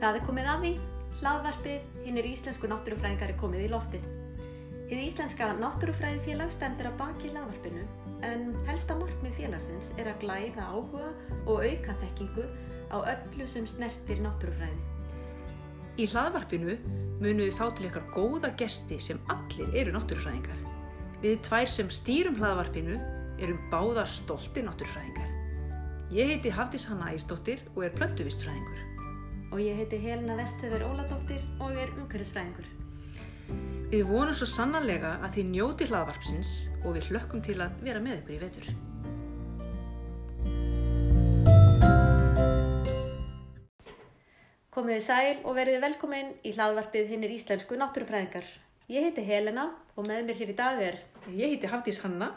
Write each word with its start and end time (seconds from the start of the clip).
Það 0.00 0.16
er 0.16 0.22
komið 0.24 0.46
að 0.48 0.62
því, 0.64 0.70
hlaðvarpið, 1.20 1.88
hinn 2.06 2.16
er 2.16 2.26
íslensku 2.30 2.68
náttúrufræðingar 2.70 3.32
er 3.34 3.38
komið 3.40 3.64
í 3.66 3.68
loftið. 3.68 4.04
Hið 4.88 5.02
íslenska 5.04 5.48
náttúrufræðifélag 5.58 6.54
stendur 6.54 6.88
að 6.88 6.96
baki 7.02 7.32
hlaðvarpinu 7.34 7.82
en 8.24 8.46
helsta 8.64 8.96
markmið 8.96 9.36
félagsins 9.36 9.90
er 10.00 10.08
að 10.08 10.24
glæða 10.24 10.70
áhuga 10.72 11.10
og 11.44 11.66
auka 11.68 11.98
þekkingu 12.00 12.46
á 12.88 12.96
öllu 13.12 13.46
sem 13.52 13.68
snertir 13.68 14.24
náttúrufræði. 14.24 14.80
Í 16.00 16.08
hlaðvarpinu 16.08 16.80
munum 17.20 17.44
við 17.44 17.56
fá 17.60 17.66
til 17.76 17.90
ykkar 17.90 18.08
góða 18.16 18.54
gesti 18.56 18.96
sem 19.04 19.20
allir 19.28 19.76
eru 19.82 19.92
náttúrufræðingar. 19.98 20.64
Við 21.20 21.42
tvær 21.44 21.68
sem 21.68 21.92
stýrum 21.92 22.40
hlaðvarpinu 22.40 22.96
erum 23.36 23.60
báðar 23.68 24.08
stolti 24.08 24.64
náttúrufræðingar. 24.64 25.28
Ég 26.16 26.32
heiti 26.32 26.56
Hafdís 26.56 26.88
Hanna 26.88 27.12
Æsdóttir 27.12 27.60
og 27.76 27.84
er 27.84 27.92
plöntuvistfræðingur. 28.00 28.89
Og 29.50 29.58
ég 29.58 29.74
heiti 29.74 29.98
Helena 29.98 30.36
Vestöver 30.38 30.84
Óladóttir 30.86 31.42
og 31.58 31.74
er 31.74 31.90
umhverfisfræðingur. 31.96 32.68
Við 33.90 34.04
vonum 34.06 34.36
svo 34.38 34.46
sannanlega 34.46 35.16
að 35.18 35.32
þið 35.34 35.48
njóti 35.50 35.88
hlaðvarpsins 35.90 36.52
og 36.84 36.94
við 36.94 37.08
hlökkum 37.10 37.42
til 37.42 37.56
að 37.58 37.80
vera 37.82 38.02
með 38.04 38.20
ykkur 38.20 38.36
í 38.36 38.38
vetur. 38.44 38.68
Komið 44.70 44.94
þið 44.94 45.02
sæl 45.08 45.42
og 45.42 45.56
verið 45.58 45.82
velkomin 45.82 46.30
í 46.46 46.52
hlaðvarpið 46.54 47.10
hinn 47.10 47.26
er 47.26 47.34
íslensku 47.34 47.80
náttúrufræðingar. 47.80 48.46
Ég 48.86 49.08
heiti 49.08 49.24
Helena 49.26 49.72
og 49.96 50.06
með 50.06 50.28
mér 50.28 50.38
hér 50.44 50.52
í 50.54 50.58
dag 50.62 50.78
er 50.92 51.00
Ég 51.26 51.56
heiti 51.56 51.68
Hafdís 51.72 51.98
Hanna 52.04 52.30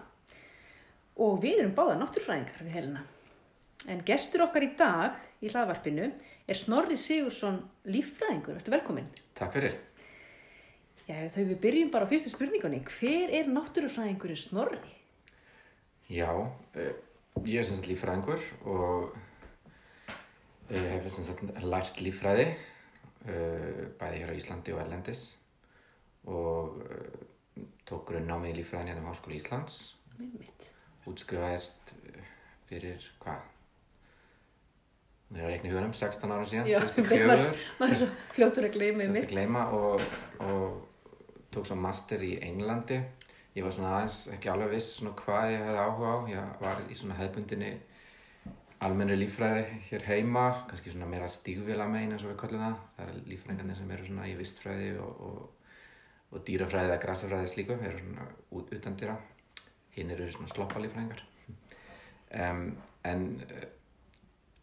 og 1.21 1.38
við 1.45 1.62
erum 1.62 1.77
báða 1.77 1.99
náttúrufræðingar 2.02 2.66
við 2.66 2.73
Helena. 2.80 3.05
En 3.85 4.02
gestur 4.07 4.48
okkar 4.48 4.66
í 4.66 4.73
dag 4.80 5.21
í 5.44 5.52
hlaðvarpinu 5.52 6.08
er 6.48 6.58
Snorri 6.58 6.98
Sigursson 6.99 7.60
líffræðingur. 7.91 8.58
Ertu 8.60 8.74
velkomin? 8.74 9.10
Takk 9.38 9.58
fyrir. 9.58 9.76
Já, 11.04 11.18
þau 11.34 11.44
við 11.50 11.58
byrjum 11.66 11.91
bara 11.91 12.08
á 12.08 12.12
fyrstu 12.12 12.32
spurningunni. 12.32 12.80
Hver 12.88 13.34
er 13.35 13.50
náttúrufræðingurinn 13.52 14.40
Snorri? 14.40 14.80
Já, 16.08 16.32
eh, 16.80 16.94
ég 17.44 17.60
er 17.60 17.68
sem 17.68 17.76
sagt 17.76 17.90
líffræðingur 17.91 18.44
og 18.72 19.18
eh, 20.70 20.90
hef 20.94 21.10
sem 21.12 21.27
sagt 21.27 21.44
lært 21.63 22.00
líffræði 22.04 22.48
eh, 23.28 23.88
bæði 24.00 24.24
hér 24.24 24.32
á 24.32 24.40
Íslandi 24.40 24.76
og 24.76 24.84
Erlendis 24.84 25.26
og 26.24 26.80
tók 27.84 28.07
grunnnámi 28.07 28.54
í 28.54 28.60
líffræðin 28.62 28.94
hérna 28.94 29.04
á 29.04 29.12
Háskóli 29.12 29.41
Íslands, 29.41 29.98
Mitt. 30.16 30.70
útskrifaðist 31.10 31.91
fyrir 32.70 33.04
hvað? 33.20 33.52
Mér 35.34 35.41
er 35.41 35.48
að 35.48 35.53
reikna 35.55 35.70
í 35.70 35.73
hugunum, 35.73 35.93
16 35.98 36.31
ára 36.35 36.45
síðan, 36.45 36.67
Já, 36.70 36.79
2004. 36.93 37.53
maður 37.79 37.93
er 37.93 37.99
svo 37.99 38.07
fljótur 38.35 38.67
að 38.67 38.76
gleyma 38.76 38.99
Þetta 39.07 39.13
mig. 39.15 39.29
gleyma 39.31 39.63
og, 39.73 40.03
og 40.45 41.48
tók 41.55 41.65
svo 41.70 41.77
master 41.79 42.21
í 42.21 42.35
Englandi. 42.45 42.99
Ég 43.54 43.65
var 43.65 43.73
svona 43.73 43.95
aðeins 43.98 44.20
ekki 44.34 44.49
alveg 44.54 44.71
viss 44.76 44.91
svona 44.99 45.15
hvað 45.17 45.55
ég 45.55 45.65
hefði 45.65 45.81
áhuga 45.87 46.13
á. 46.13 46.17
Ég 46.34 46.61
var 46.61 46.85
í 46.85 46.98
svona 46.98 47.17
hefðbundinni 47.17 47.71
almennu 48.84 49.15
líffræði 49.17 49.65
hér 49.87 50.05
heima, 50.09 50.45
kannski 50.70 50.91
svona 50.93 51.07
meira 51.09 51.27
stígvila 51.31 51.85
megin 51.89 52.15
eins 52.15 52.26
og 52.26 52.34
við 52.34 52.39
kallum 52.41 52.63
það. 52.65 52.79
Það 52.98 53.11
er 53.11 53.20
líffræðingarnir 53.31 53.77
sem 53.79 53.93
eru 53.95 54.07
svona 54.07 54.29
í 54.29 54.34
vistfræði 54.39 54.89
og, 55.04 55.21
og, 55.27 55.76
og 56.34 56.43
dýrafræði 56.48 56.89
eða 56.91 57.04
grasafræði 57.05 57.51
slíku, 57.54 57.77
eru 57.79 58.01
svona 58.01 58.26
út, 58.57 58.73
utan 58.76 58.98
dýra. 58.99 59.15
Hinn 59.98 60.13
eru 60.13 60.29
svona 60.34 60.54
sloppalíffræðingar. 60.54 61.23
Um, 62.34 62.71
en 63.05 63.27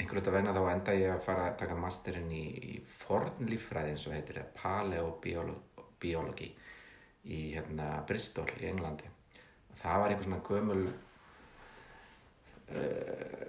eh, 0.00 0.04
einhverju 0.04 0.22
þetta 0.22 0.32
vegna 0.34 0.54
þá 0.56 0.62
enda 0.72 0.96
ég 0.96 1.12
að 1.12 1.24
fara 1.26 1.46
að 1.50 1.58
taka 1.60 1.76
masterinn 1.76 2.32
í, 2.32 2.46
í 2.72 2.72
fornlíffræði 3.04 3.94
eins 3.94 4.06
og 4.08 4.14
heitir 4.16 4.40
það, 4.40 4.52
paleobiologi 4.56 6.50
í 7.28 7.40
hérna 7.54 7.86
Bristol 8.08 8.48
í 8.60 8.68
Englandi. 8.70 9.08
Og 9.70 9.80
það 9.82 10.02
var 10.02 10.08
einhver 10.12 10.28
svona 10.28 10.46
gömul 10.46 10.84
uh, 12.70 13.44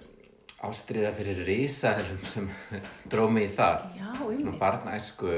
ástriða 0.68 1.14
fyrir 1.16 1.44
risaðurum 1.48 2.26
sem 2.28 2.50
dróð 3.12 3.30
mig 3.38 3.48
í 3.48 3.54
það. 3.56 3.88
Svona 4.20 4.58
barnæsku 4.60 5.32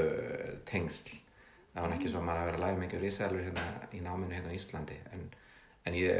tengsl. 0.69 1.15
Það 1.75 1.87
var 1.87 1.97
ekki 1.97 2.11
svo 2.11 2.21
að 2.21 2.27
maður 2.29 2.41
að 2.41 2.49
vera 2.49 2.59
að 2.59 2.65
læra 2.67 2.83
mikið 2.83 3.01
risaðalur 3.03 3.47
hérna 3.49 3.65
í 3.91 4.03
náminu 4.03 4.37
hérna 4.37 4.51
á 4.55 4.57
Íslandi 4.59 4.99
en, 5.15 5.25
en 5.89 5.97
ég 5.99 6.13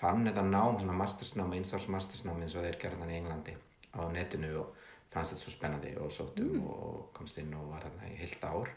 fann 0.00 0.24
þetta 0.26 0.42
nám, 0.48 0.80
svona 0.80 0.96
mastersnám, 0.98 1.54
einsárs 1.54 1.86
mastersnám 1.92 2.40
eins 2.42 2.56
og 2.58 2.66
þeir 2.66 2.80
gerðan 2.82 3.12
í 3.12 3.20
Englandi 3.20 3.54
á 3.94 4.02
netinu 4.12 4.50
og 4.60 4.74
fannst 5.14 5.34
þetta 5.34 5.44
svo 5.44 5.52
spennandi 5.54 5.94
og 6.02 6.10
sóttum 6.12 6.60
og 6.66 7.08
komst 7.14 7.38
inn 7.38 7.52
og 7.54 7.68
var 7.70 7.84
þarna 7.86 8.10
í 8.10 8.16
heilt 8.18 8.44
ár. 8.44 8.70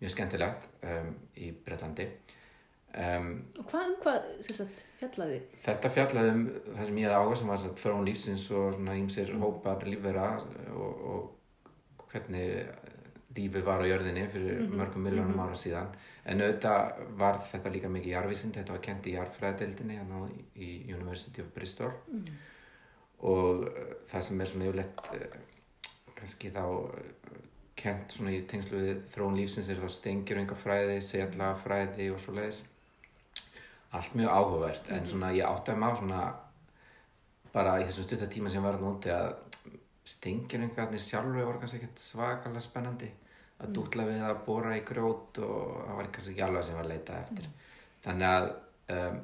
Mjög 0.00 0.10
skemmtilegt 0.12 0.66
um, 0.84 1.12
í 1.40 1.52
Breitlandi 1.64 2.04
um, 2.98 3.28
Og 3.58 3.68
hvað 3.70 3.84
um 3.88 3.94
hvað, 4.02 4.24
sagt, 4.48 4.82
fjallaði? 5.00 5.38
Þetta 5.64 5.90
fjallaði 5.94 6.32
um 6.34 6.42
það 6.74 6.88
sem 6.90 6.98
ég 7.00 7.06
hefði 7.08 7.20
áhuga 7.20 7.38
sem 7.40 7.52
var 7.54 7.62
þróun 7.84 8.08
lífsins 8.08 8.48
og 8.52 8.74
svona 8.76 8.96
ímsir 9.00 9.30
hópar 9.40 9.86
lífvera 9.88 10.26
og, 10.74 11.06
og 11.14 12.10
hvernig 12.12 12.66
lífið 13.34 13.64
var 13.66 13.82
á 13.82 13.86
jörðinni 13.90 14.26
fyrir 14.30 14.66
mörgum 14.70 15.02
miljónum 15.08 15.40
ára 15.42 15.56
síðan. 15.58 15.88
En 16.24 16.42
auðvitað 16.44 17.00
var 17.18 17.40
þetta 17.50 17.72
líka 17.74 17.88
mikið 17.90 18.12
jarðvísind, 18.14 18.54
þetta 18.60 18.76
var 18.76 18.82
kent 18.84 19.08
í 19.10 19.14
jarðfræðadeildinni 19.16 19.96
hérna 19.98 20.20
á- 20.22 20.34
í 20.54 20.68
University 20.94 21.42
of 21.42 21.48
Bristol 21.56 21.90
og 23.24 23.64
uh, 23.68 23.96
það 24.10 24.28
sem 24.28 24.44
er 24.44 24.52
svona 24.52 24.68
yfirleitt 24.68 25.02
uh, 25.16 25.40
kannski 26.14 26.52
þá 26.54 26.62
uh, 26.66 27.40
kent 27.78 28.14
svona 28.16 28.36
í 28.36 28.44
tengslu 28.48 28.80
við 28.84 29.02
þróun 29.12 29.40
lífsins 29.40 29.68
er 29.72 29.82
þá 29.82 29.90
stengjurengafræði, 29.96 31.00
setlafræði 31.02 32.12
og 32.14 32.22
svo 32.22 32.36
leiðis 32.38 32.62
allt 33.94 34.14
mjög 34.18 34.30
áhugavert 34.30 34.90
en 34.94 35.06
svona 35.06 35.32
ég 35.34 35.46
áttaði 35.46 35.80
mig 35.80 35.90
á 35.90 35.98
svona 35.98 36.22
bara 37.54 37.76
í 37.80 37.84
þessum 37.86 38.06
stutta 38.08 38.30
tíma 38.30 38.50
sem 38.50 38.64
var 38.64 38.78
að 38.78 38.86
núti 38.88 39.12
að 39.14 39.34
stengjuringarnir 40.08 41.00
sjálfur 41.00 41.46
voru 41.46 41.60
kannski 41.62 41.80
ekkert 41.80 42.02
svakalega 42.02 42.64
spennandi. 42.64 43.10
Að 43.62 43.76
dútla 43.76 44.06
við 44.08 44.24
að 44.26 44.40
bóra 44.48 44.74
í 44.76 44.82
grjót 44.84 45.38
og 45.46 45.84
það 45.86 46.00
var 46.00 46.10
kannski 46.16 46.34
ekki 46.34 46.44
alveg 46.44 46.66
sem 46.66 46.78
var 46.78 46.88
að 46.88 46.92
leita 46.92 47.20
eftir. 47.20 47.46
Þannig 48.04 48.30
að 48.30 48.48
um, 48.96 49.20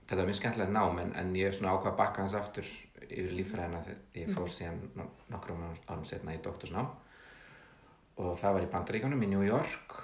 þetta 0.00 0.18
var 0.20 0.30
mjög 0.30 0.38
skemmtilegt 0.40 0.74
nám 0.74 1.02
en, 1.02 1.12
en 1.20 1.36
ég 1.36 1.50
er 1.50 1.58
svona 1.58 1.74
ákvað 1.74 1.92
að 1.92 2.00
bakka 2.00 2.24
hans 2.24 2.36
aftur 2.38 2.70
yfir 3.08 3.32
líffræðina 3.38 3.82
þegar 3.86 4.20
ég 4.20 4.32
fór 4.36 4.52
síðan 4.52 4.80
no- 4.98 5.10
nokkrum 5.32 5.64
árum 5.88 6.04
setna 6.08 6.34
í 6.34 6.42
doktorsnám. 6.44 6.90
Og 8.22 8.36
það 8.38 8.56
var 8.56 8.66
í 8.66 8.70
Bandaríkunum 8.72 9.24
í 9.26 9.30
New 9.30 9.44
York 9.44 9.96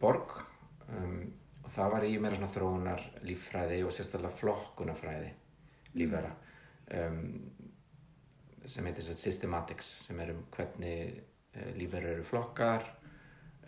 borg. 0.00 0.36
Um, 0.88 1.32
og 1.64 1.72
það 1.74 1.94
var 1.94 2.06
í 2.06 2.12
meira 2.18 2.38
svona 2.38 2.52
þróunar 2.52 3.02
líffræði 3.28 3.80
og 3.84 3.92
sérstaklega 3.92 4.38
flokkunarfræði 4.38 5.32
lífvera 5.98 6.30
um, 6.96 7.18
sem 8.68 8.86
heitir 8.88 9.10
að 9.12 9.20
systematics 9.20 9.90
sem 10.06 10.20
er 10.22 10.32
um 10.32 10.46
hvernig 10.54 11.18
uh, 11.18 11.68
lífverur 11.76 12.14
eru 12.14 12.24
flokkar. 12.28 12.86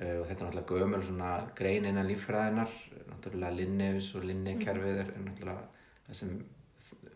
Uh, 0.00 0.22
og 0.22 0.30
þetta 0.30 0.38
er 0.38 0.46
náttúrulega 0.46 0.78
gömul 0.80 1.04
svona 1.04 1.34
grein 1.58 1.88
innan 1.90 2.08
líffræðinar 2.08 2.72
náttúrulega 3.10 3.56
Linnaeus 3.58 4.14
og 4.16 4.24
Linnaeus-kerfið 4.28 5.02
er 5.02 5.12
náttúrulega 5.26 5.68
það 6.06 6.18
sem 6.22 6.34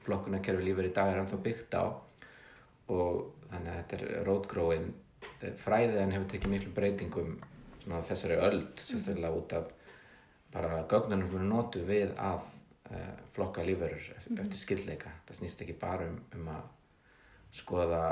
flokkunarkerfi 0.05 0.67
lífver 0.67 0.91
í 0.91 0.93
dag 0.97 1.13
er 1.13 1.23
ennþá 1.23 1.41
byggt 1.45 1.79
á. 1.79 1.85
Og 2.95 3.49
þannig 3.49 3.71
að 3.73 3.81
þetta 3.81 3.99
er 3.99 4.29
rótgróin 4.29 4.93
fræðið 5.65 6.01
en 6.01 6.15
hefur 6.15 6.31
tekið 6.33 6.53
miklu 6.53 6.73
breytingum 6.77 7.35
svona 7.85 8.03
þessari 8.09 8.37
öld 8.41 8.83
sérstaklega 8.85 9.39
út 9.39 9.57
af 9.59 9.73
bara 10.55 10.85
gögnunum 10.91 11.29
sem 11.29 11.41
eru 11.41 11.49
notuð 11.51 11.89
við 11.89 12.15
að 12.21 12.47
uh, 12.93 13.13
flokka 13.35 13.65
lífverur 13.67 14.07
eftir 14.15 14.61
skildleika 14.61 15.13
það 15.27 15.41
snýst 15.41 15.65
ekki 15.65 15.77
bara 15.81 16.09
um, 16.09 16.21
um 16.39 16.51
að 16.55 16.65
skoða 17.55 18.05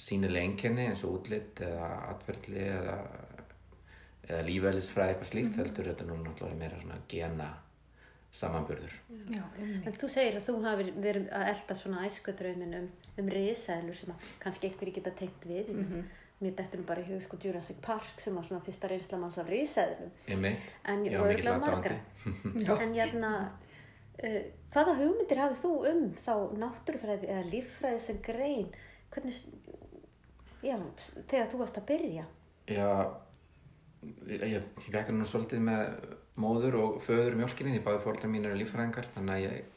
sínileg 0.00 0.48
einkenni 0.48 0.88
eins 0.90 1.04
og 1.06 1.20
útlit 1.20 1.62
eða 1.64 1.90
atverðli 2.10 2.64
eða, 2.66 2.96
eða 4.28 4.42
lífælisfræði 4.48 5.14
eitthvað 5.14 5.30
slíkt 5.30 5.60
heldur 5.60 5.90
þetta 5.90 6.08
nú 6.08 6.18
náttúrulega 6.22 6.60
meira 6.60 6.80
svona 6.82 7.00
gena 7.10 7.50
samanburður 8.34 8.92
Já. 9.30 9.42
En 9.86 9.94
þú 9.94 10.08
segir 10.10 10.36
að 10.40 10.48
þú 10.48 10.54
hafi 10.64 10.86
verið 10.98 11.28
að 11.32 11.48
elda 11.52 11.76
svona 11.78 12.04
æskudraumin 12.08 12.76
um, 12.80 12.88
um 13.22 13.28
risaðlur 13.30 13.96
sem 13.98 14.14
kannski 14.42 14.68
einhverjir 14.70 14.96
geta 14.98 15.12
tengt 15.20 15.46
við. 15.48 15.70
Mér 16.42 16.56
dettur 16.58 16.80
nú 16.82 16.86
bara 16.88 17.00
í 17.00 17.06
hug 17.08 17.22
sko 17.22 17.38
Jurassic 17.40 17.78
Park 17.80 18.18
sem 18.20 18.34
var 18.34 18.44
svona 18.44 18.60
fyrsta 18.66 18.88
reynsla 18.90 19.20
manns 19.22 19.38
af 19.38 19.46
risaðlum. 19.48 20.10
ég 20.28 20.40
mitt, 20.42 20.72
En 20.84 21.04
ég 21.06 21.14
og 21.14 21.22
var 21.22 21.30
mikill 21.30 21.46
örugglega 21.46 21.60
aðdáandi. 21.60 22.00
margra. 22.26 22.76
En 22.84 22.94
hérna, 22.98 23.30
uh, 24.18 24.40
hvaða 24.74 24.96
hugmyndir 24.98 25.40
hafið 25.44 25.62
þú 25.62 25.72
um 25.92 26.02
þá 26.26 26.34
náttúrufræði 26.64 27.30
eða 27.30 27.46
líffræði 27.52 28.00
sem 28.08 28.18
grein? 28.26 28.66
Hvernig, 29.14 29.38
já, 30.66 30.74
þegar 31.30 31.48
þú 31.54 31.62
varst 31.62 31.78
að 31.78 31.86
byrja? 31.92 32.26
Já, 32.74 32.90
ég, 34.26 34.42
ég, 34.42 34.58
ég 34.58 34.90
vekka 34.98 35.14
nú 35.14 35.24
svolítið 35.30 35.62
með 35.70 35.84
móður 36.40 36.78
og 36.80 36.98
föður 37.04 37.38
mjólkinni 37.38 37.76
því 37.76 37.84
báði 37.86 38.02
fóröldar 38.04 38.32
mín 38.32 38.48
eru 38.48 38.58
líffræðingar 38.58 39.08
þannig 39.14 39.34
að 39.34 39.44
ég 39.44 39.72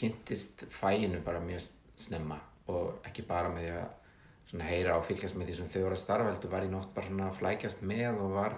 kynntist 0.00 0.64
fæinu 0.74 1.22
bara 1.26 1.42
mjög 1.44 1.68
snemma 2.00 2.38
og 2.70 3.06
ekki 3.06 3.26
bara 3.28 3.50
með 3.52 3.66
því 3.66 4.60
að 4.60 4.68
heyra 4.70 4.98
og 4.98 5.06
fylgjast 5.06 5.38
með 5.38 5.50
því 5.50 5.56
sem 5.58 5.70
þau 5.70 5.80
voru 5.84 5.96
að 5.96 6.02
starfa 6.02 6.30
heldur 6.30 6.54
var 6.54 6.66
ég 6.66 6.76
oft 6.78 6.94
bara 6.94 7.06
svona 7.06 7.28
að 7.30 7.40
flækjast 7.40 7.82
með 7.86 8.22
og 8.22 8.32
var 8.34 8.56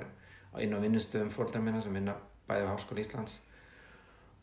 inn 0.60 0.76
á 0.76 0.82
vinnustöðum 0.84 1.32
fóldar 1.32 1.64
minna 1.64 1.82
sem 1.84 1.96
vinna 1.96 2.14
bæði 2.48 2.68
á 2.68 2.72
Háskóla 2.72 3.04
Íslands. 3.04 3.34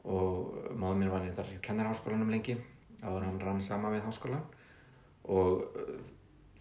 Og 0.09 0.53
móður 0.77 0.99
mín 1.01 1.11
var 1.11 1.25
nýttar 1.25 1.49
kennarháskólanum 1.65 2.29
lengi 2.31 2.55
áður 3.03 3.25
hann 3.25 3.41
rann 3.41 3.61
sama 3.63 3.91
við 3.93 4.05
háskólan 4.07 4.45
og 5.29 5.65
uh, 5.79 5.97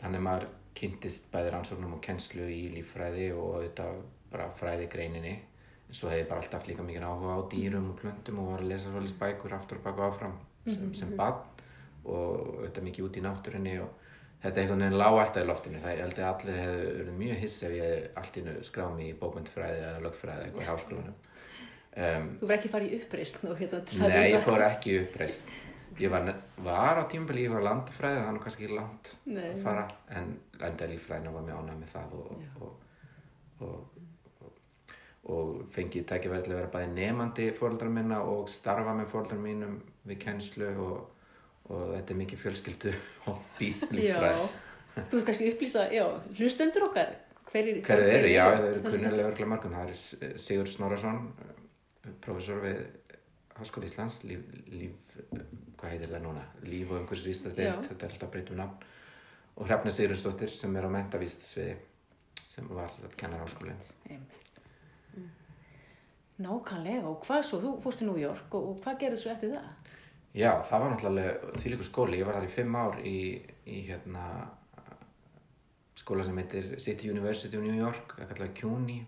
þannig 0.00 0.24
maður 0.24 0.48
kynntist 0.78 1.30
bæði 1.32 1.52
rannsóknum 1.54 1.96
og 1.96 2.02
kennslu 2.04 2.46
í 2.52 2.68
líffræði 2.76 3.30
og 3.34 3.58
auðvitað 3.58 4.02
bara 4.30 4.50
fræði 4.58 4.88
greininni 4.92 5.34
en 5.34 5.46
svo 5.90 6.10
hef 6.10 6.22
ég 6.22 6.28
bara 6.28 6.42
alltaf 6.42 6.66
líka 6.68 6.84
mikið 6.84 7.06
áhuga 7.08 7.38
á 7.38 7.40
dýrum 7.52 7.92
og 7.92 8.00
plöntum 8.00 8.42
og 8.42 8.50
var 8.52 8.64
að 8.64 8.72
lesa 8.72 8.92
svolítið 8.92 9.20
bækur 9.22 9.54
aftur 9.56 9.80
og 9.80 9.86
baka 9.86 10.02
og 10.02 10.12
áfram 10.12 10.34
sem, 10.66 10.90
sem 10.94 11.14
bann 11.16 11.38
og 12.04 12.42
auðvitað 12.58 12.88
mikið 12.88 13.06
út 13.06 13.16
í 13.16 13.24
náttúrinni 13.24 13.76
og 13.84 13.94
þetta 14.42 14.62
einhvern 14.62 14.84
veginn 14.84 14.98
lág 15.00 15.20
alltaf 15.22 15.42
í 15.42 15.48
loftinu. 15.48 15.80
Það 15.84 15.96
ég 15.96 16.04
held 16.04 16.18
að 16.18 16.28
allir 16.32 16.60
hefðu 16.62 16.90
verið 16.98 17.16
mjög 17.22 17.40
hiss 17.44 17.62
ef 17.66 17.78
ég 17.78 18.20
allt 18.20 18.36
innu 18.42 18.58
skráð 18.68 18.92
mig 18.98 19.08
í 19.08 19.16
bókmyndfræði 19.22 19.80
eða 19.86 20.04
lögfræði 20.04 20.44
eitthvað 20.44 20.66
í 20.66 20.68
háskólanum. 20.68 21.16
Um, 21.98 22.28
Þú 22.38 22.46
verð 22.46 22.58
ekki 22.58 22.70
fara 22.70 22.86
í 22.86 22.98
uppreist 23.00 23.40
nú 23.42 23.56
hérna 23.58 23.80
Nei, 24.12 24.28
ég 24.34 24.44
fór 24.44 24.62
ekki 24.68 24.92
í 24.92 25.00
uppreist 25.02 25.48
ég 25.98 26.10
var, 26.10 26.28
var 26.62 27.00
á 27.00 27.04
tímabili, 27.10 27.46
ég 27.46 27.54
var 27.54 27.64
landfræði 27.64 28.20
er 28.22 28.34
nú 28.34 28.42
kannski 28.42 28.68
langt 28.70 29.10
Nei. 29.26 29.48
að 29.50 29.62
fara 29.64 29.86
en 30.14 30.34
enda 30.68 30.88
líffræðinu 30.90 31.32
var 31.34 31.46
mjög 31.46 31.62
ánægð 31.62 31.80
með 31.80 31.94
það 31.94 32.14
og, 32.18 32.44
og, 32.60 32.74
og, 33.66 33.97
og 35.28 35.68
fengið 35.74 36.06
tækifæri 36.08 36.46
til 36.46 36.54
að 36.54 36.60
vera 36.62 36.72
bæði 36.72 36.90
nefandi 36.94 37.50
fóreldrar 37.58 37.92
minna 37.92 38.22
og 38.24 38.48
starfa 38.52 38.96
með 38.96 39.12
fóreldrar 39.12 39.42
mínum 39.42 39.78
við 40.08 40.20
kennslu 40.24 40.72
og, 40.86 40.98
og 41.68 41.86
þetta 41.94 42.14
er 42.14 42.20
mikið 42.22 42.42
fjölskyldu 42.44 42.96
hobby 43.26 43.72
líffræði 43.92 44.48
Já, 44.48 44.50
þú 44.98 45.14
veist 45.14 45.28
kannski 45.28 45.50
upplýsa, 45.52 45.88
já, 45.94 46.04
hlustendur 46.38 46.88
okkar 46.88 47.16
Hverju 47.48 47.80
eru? 47.88 48.28
Já, 48.28 48.44
það 48.44 48.66
eru 48.68 48.80
kunnulega 48.84 49.28
örglega 49.30 49.48
mörgum. 49.48 49.74
Það 49.74 49.92
er 49.92 50.32
Sigur 50.42 50.68
Snorarsson, 50.68 51.20
professor 52.24 52.60
við 52.60 52.82
Háskóli 53.58 53.88
Íslands, 53.88 54.20
líf, 54.28 54.42
líf, 54.70 55.14
hvað 55.80 55.94
heitir 55.94 56.12
það 56.12 56.24
núna? 56.26 56.44
Líf 56.68 56.92
og 56.92 57.00
umhverfisvístadeild, 57.00 57.70
Já. 57.70 57.86
þetta 57.88 58.06
er 58.06 58.14
alltaf 58.14 58.32
breytum 58.34 58.60
nafn. 58.60 58.84
Og 59.58 59.66
Hrefna 59.66 59.94
Sigurðsdóttir 59.94 60.52
sem 60.54 60.76
er 60.78 60.86
á 60.86 60.90
mentavístasviði, 60.94 61.78
sem 62.44 62.68
var 62.70 62.92
þetta 62.94 63.18
kennar 63.24 63.48
háskólinn. 65.18 65.34
Nákvæmlega, 66.38 67.02
og 67.08 67.24
hvað 67.26 67.42
svo? 67.42 67.58
Þú 67.58 67.70
fórst 67.82 67.98
til 67.98 68.06
New 68.06 68.18
York 68.20 68.54
og, 68.54 68.68
og 68.70 68.82
hvað 68.84 69.00
gerði 69.00 69.18
svo 69.18 69.32
eftir 69.32 69.50
það? 69.56 69.96
Já, 70.38 70.52
það 70.68 70.80
var 70.82 70.90
náttúrulega 70.92 71.52
þvílíkur 71.58 71.88
skóli. 71.88 72.18
Ég 72.20 72.26
var 72.28 72.38
þar 72.38 72.46
í 72.46 72.54
fimm 72.54 72.76
ár 72.78 72.98
í, 73.02 73.18
í 73.66 73.78
hérna, 73.88 74.24
skóla 75.98 76.24
sem 76.24 76.38
heitir 76.38 76.76
City 76.78 77.10
University 77.10 77.56
of 77.56 77.64
New 77.64 77.74
York, 77.74 78.14
það 78.20 78.34
kallar 78.34 78.52
CUNY. 78.60 78.98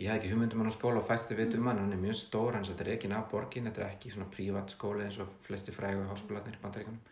Ég 0.00 0.08
hafði 0.08 0.22
ekki 0.22 0.32
hugmyndum 0.32 0.62
hann 0.62 0.72
á 0.72 0.78
skóla 0.78 1.02
og 1.02 1.08
fæsti 1.10 1.36
veit 1.36 1.52
um 1.58 1.66
hann, 1.68 1.82
hann 1.82 1.92
er 1.92 2.00
mjög 2.00 2.16
stór, 2.16 2.56
hans 2.56 2.70
þetta 2.72 2.86
er 2.86 2.92
ekki 2.94 3.10
af 3.12 3.26
borgin, 3.28 3.68
þetta 3.68 3.82
er 3.82 3.90
ekki 3.90 4.12
svona 4.14 4.30
prívat 4.32 4.72
skóli 4.72 5.04
eins 5.04 5.18
og 5.20 5.34
flesti 5.44 5.74
frægu 5.76 6.06
háskólanir 6.08 6.56
í 6.56 6.62
bandaríkanum. 6.62 7.02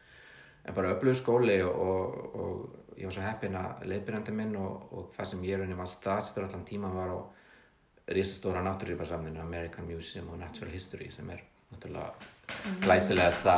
En 0.64 0.76
bara 0.76 0.94
öflugur 0.94 1.19
skóli 1.19 1.58
og, 1.66 1.76
og, 1.76 2.40
og 2.40 2.96
ég 2.96 3.04
var 3.04 3.16
svo 3.16 3.26
heppinn 3.26 3.60
að 3.60 3.84
leiðbyrjandi 3.92 4.32
minn 4.37 4.56
og, 4.60 4.88
og 4.96 5.12
það 5.16 5.28
sem 5.28 5.44
ég 5.44 5.60
raunin 5.60 5.81
var 5.81 5.92
staðsettur 5.92 6.48
allan 6.48 6.64
tíman 6.69 6.96
var 6.96 7.12
á 7.12 7.19
risastóra 8.10 8.62
náttúrýpasamninu 8.62 9.40
American 9.40 9.86
Museum 9.86 10.28
of 10.28 10.38
Natural 10.38 10.72
History 10.72 11.10
sem 11.14 11.30
er 11.30 11.42
náttúrulega 11.70 12.12
glæsilegasta 12.82 13.54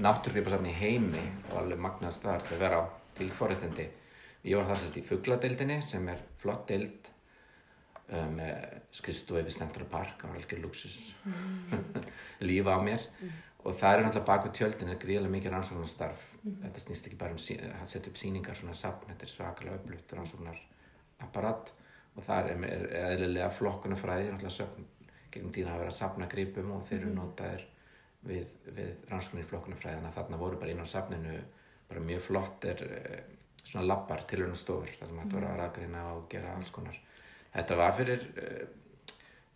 náttúrýpasamni 0.00 0.72
í 0.72 0.78
heimi 0.78 1.24
og 1.50 1.58
alveg 1.62 1.82
magnaðast 1.84 2.24
þar 2.24 2.46
til 2.46 2.56
að 2.56 2.62
vera 2.64 2.80
á 2.80 2.84
til 3.18 3.28
forréttindi. 3.34 3.86
Ég 4.46 4.56
var 4.56 4.70
þar 4.70 4.80
sérst 4.80 4.96
í 4.96 5.04
fuggladildinni 5.04 5.80
sem 5.84 6.08
er 6.08 6.22
flott 6.40 6.68
dild 6.70 7.10
um, 8.08 8.38
með 8.38 8.78
skrifstofi 8.94 9.44
við 9.44 9.58
Central 9.58 9.88
Park, 9.90 10.22
það 10.22 10.32
var 10.32 10.40
alveg 10.40 10.62
luxus 10.62 10.96
lífa 12.48 12.78
á 12.78 12.80
mér. 12.80 13.04
Og 13.66 13.74
það 13.76 13.96
eru 13.96 14.06
náttúrulega 14.06 14.28
baku 14.30 14.52
tjöldin 14.54 14.94
er 14.94 15.00
gríðarlega 15.02 15.34
mikið 15.34 15.54
rannsóknarstarf. 15.56 16.24
Þetta 16.48 16.80
snýst 16.80 17.08
ekki 17.10 17.18
bara 17.20 17.34
um 17.34 17.42
að 17.42 17.90
setja 17.90 18.08
upp 18.08 18.20
sýningar 18.20 18.56
svona 18.56 18.76
safn, 18.78 19.10
þetta 19.10 19.26
er 19.26 19.32
svakalega 19.34 19.80
öflugt 19.82 20.14
rannsóknarapparat 20.16 21.72
og 22.18 22.26
það 22.26 22.50
er, 22.52 22.62
er, 22.68 22.86
er 22.90 23.10
eðlilega 23.14 23.50
söfn 24.58 24.86
gegnum 25.32 25.52
tíðan 25.54 25.74
að 25.74 25.82
vera 25.84 25.92
að 25.92 25.98
safna 25.98 26.28
gripum 26.30 26.72
og 26.74 26.86
þeir 26.88 27.00
eru 27.00 27.14
notaðir 27.14 27.64
við, 28.26 28.48
við 28.74 29.08
rannsóknir 29.10 29.46
að 30.10 30.16
þarna 30.16 30.40
voru 30.40 30.60
bara 30.60 30.72
inn 30.72 30.82
á 30.82 30.88
safninu 30.88 31.36
bara 31.88 32.04
mjög 32.04 32.24
flottir 32.26 32.82
eh, 32.88 33.20
svona 33.62 33.86
labbar 33.86 34.24
tilhörnastofur 34.28 34.90
þar 34.98 35.10
sem 35.10 35.20
hægt 35.22 35.36
var 35.36 35.46
að 35.48 35.60
raðgreina 35.62 36.04
og 36.14 36.26
gera 36.32 36.54
alls 36.56 36.72
konar. 36.74 36.98
Þetta 37.54 37.78
var 37.78 37.94
fyrir 37.96 38.26
eh, 38.42 38.66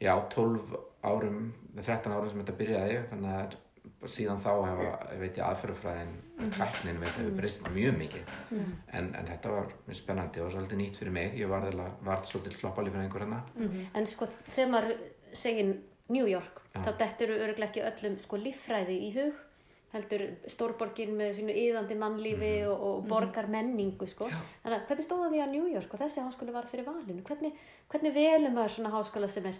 já, 0.01 0.15
12 0.35 0.77
árum 1.03 1.53
13 1.77 2.15
árum 2.15 2.31
sem 2.31 2.43
þetta 2.43 2.59
byrjaði 2.61 2.99
þannig 3.11 3.37
að 3.41 3.59
síðan 4.07 4.41
þá 4.43 4.51
hefa, 4.67 4.91
veit 5.21 5.37
ég, 5.39 5.45
aðferðufræðin 5.47 6.13
og 6.43 6.51
kvæknin 6.57 7.01
veit 7.03 7.13
hefur 7.19 7.37
breyst 7.39 7.69
mjög 7.75 7.97
mikið. 7.99 8.33
En, 8.93 9.15
en 9.15 9.27
þetta 9.31 9.53
var 9.55 9.71
mjög 9.87 9.99
spennandi 10.01 10.43
og 10.43 10.51
svolítið 10.55 10.81
nýtt 10.83 10.99
fyrir 10.99 11.13
mig. 11.15 11.39
Ég 11.39 11.49
var, 11.51 11.69
var 12.03 12.27
svolítið 12.27 12.59
sloppalíf 12.59 12.93
fyrir 12.97 13.07
einhver 13.07 13.25
hérna. 13.27 13.41
En 13.95 14.07
sko, 14.11 14.27
þegar 14.57 14.71
maður 14.75 14.97
segir 15.33 15.73
New 16.13 16.27
York, 16.29 16.61
Já. 16.75 16.83
þá 16.85 16.93
dettur 16.99 17.35
öruglega 17.39 17.71
ekki 17.71 17.87
öllum 17.89 18.19
sko 18.21 18.37
líffræði 18.43 18.99
í 19.07 19.11
hug 19.17 19.41
heldur 19.93 20.23
stórborgin 20.49 21.11
með 21.19 21.35
sínu 21.37 21.53
yðandi 21.53 21.97
mannlífi 22.01 22.53
Mhm. 22.63 22.71
og, 22.73 22.85
og 22.89 23.09
borgar 23.11 23.47
menningu 23.53 24.07
sko. 24.09 24.25
Þannig 24.65 24.79
að 24.79 24.87
hvernig 24.89 25.05
stóða 25.05 25.27
því 25.31 25.41
að 25.45 25.51
New 25.53 25.67
York 25.69 25.93
og 25.95 26.01
þessi 26.01 26.23
háskóli 26.25 26.53
var 26.55 26.65
fyrir 26.71 26.87
valinu? 26.87 27.23
Hvernig, 27.23 27.53
hvernig 27.93 28.15
velum 28.15 28.55
maður 28.57 28.73
svona 28.79 28.93
háskóla 28.95 29.29
sem 29.29 29.47
er 29.47 29.59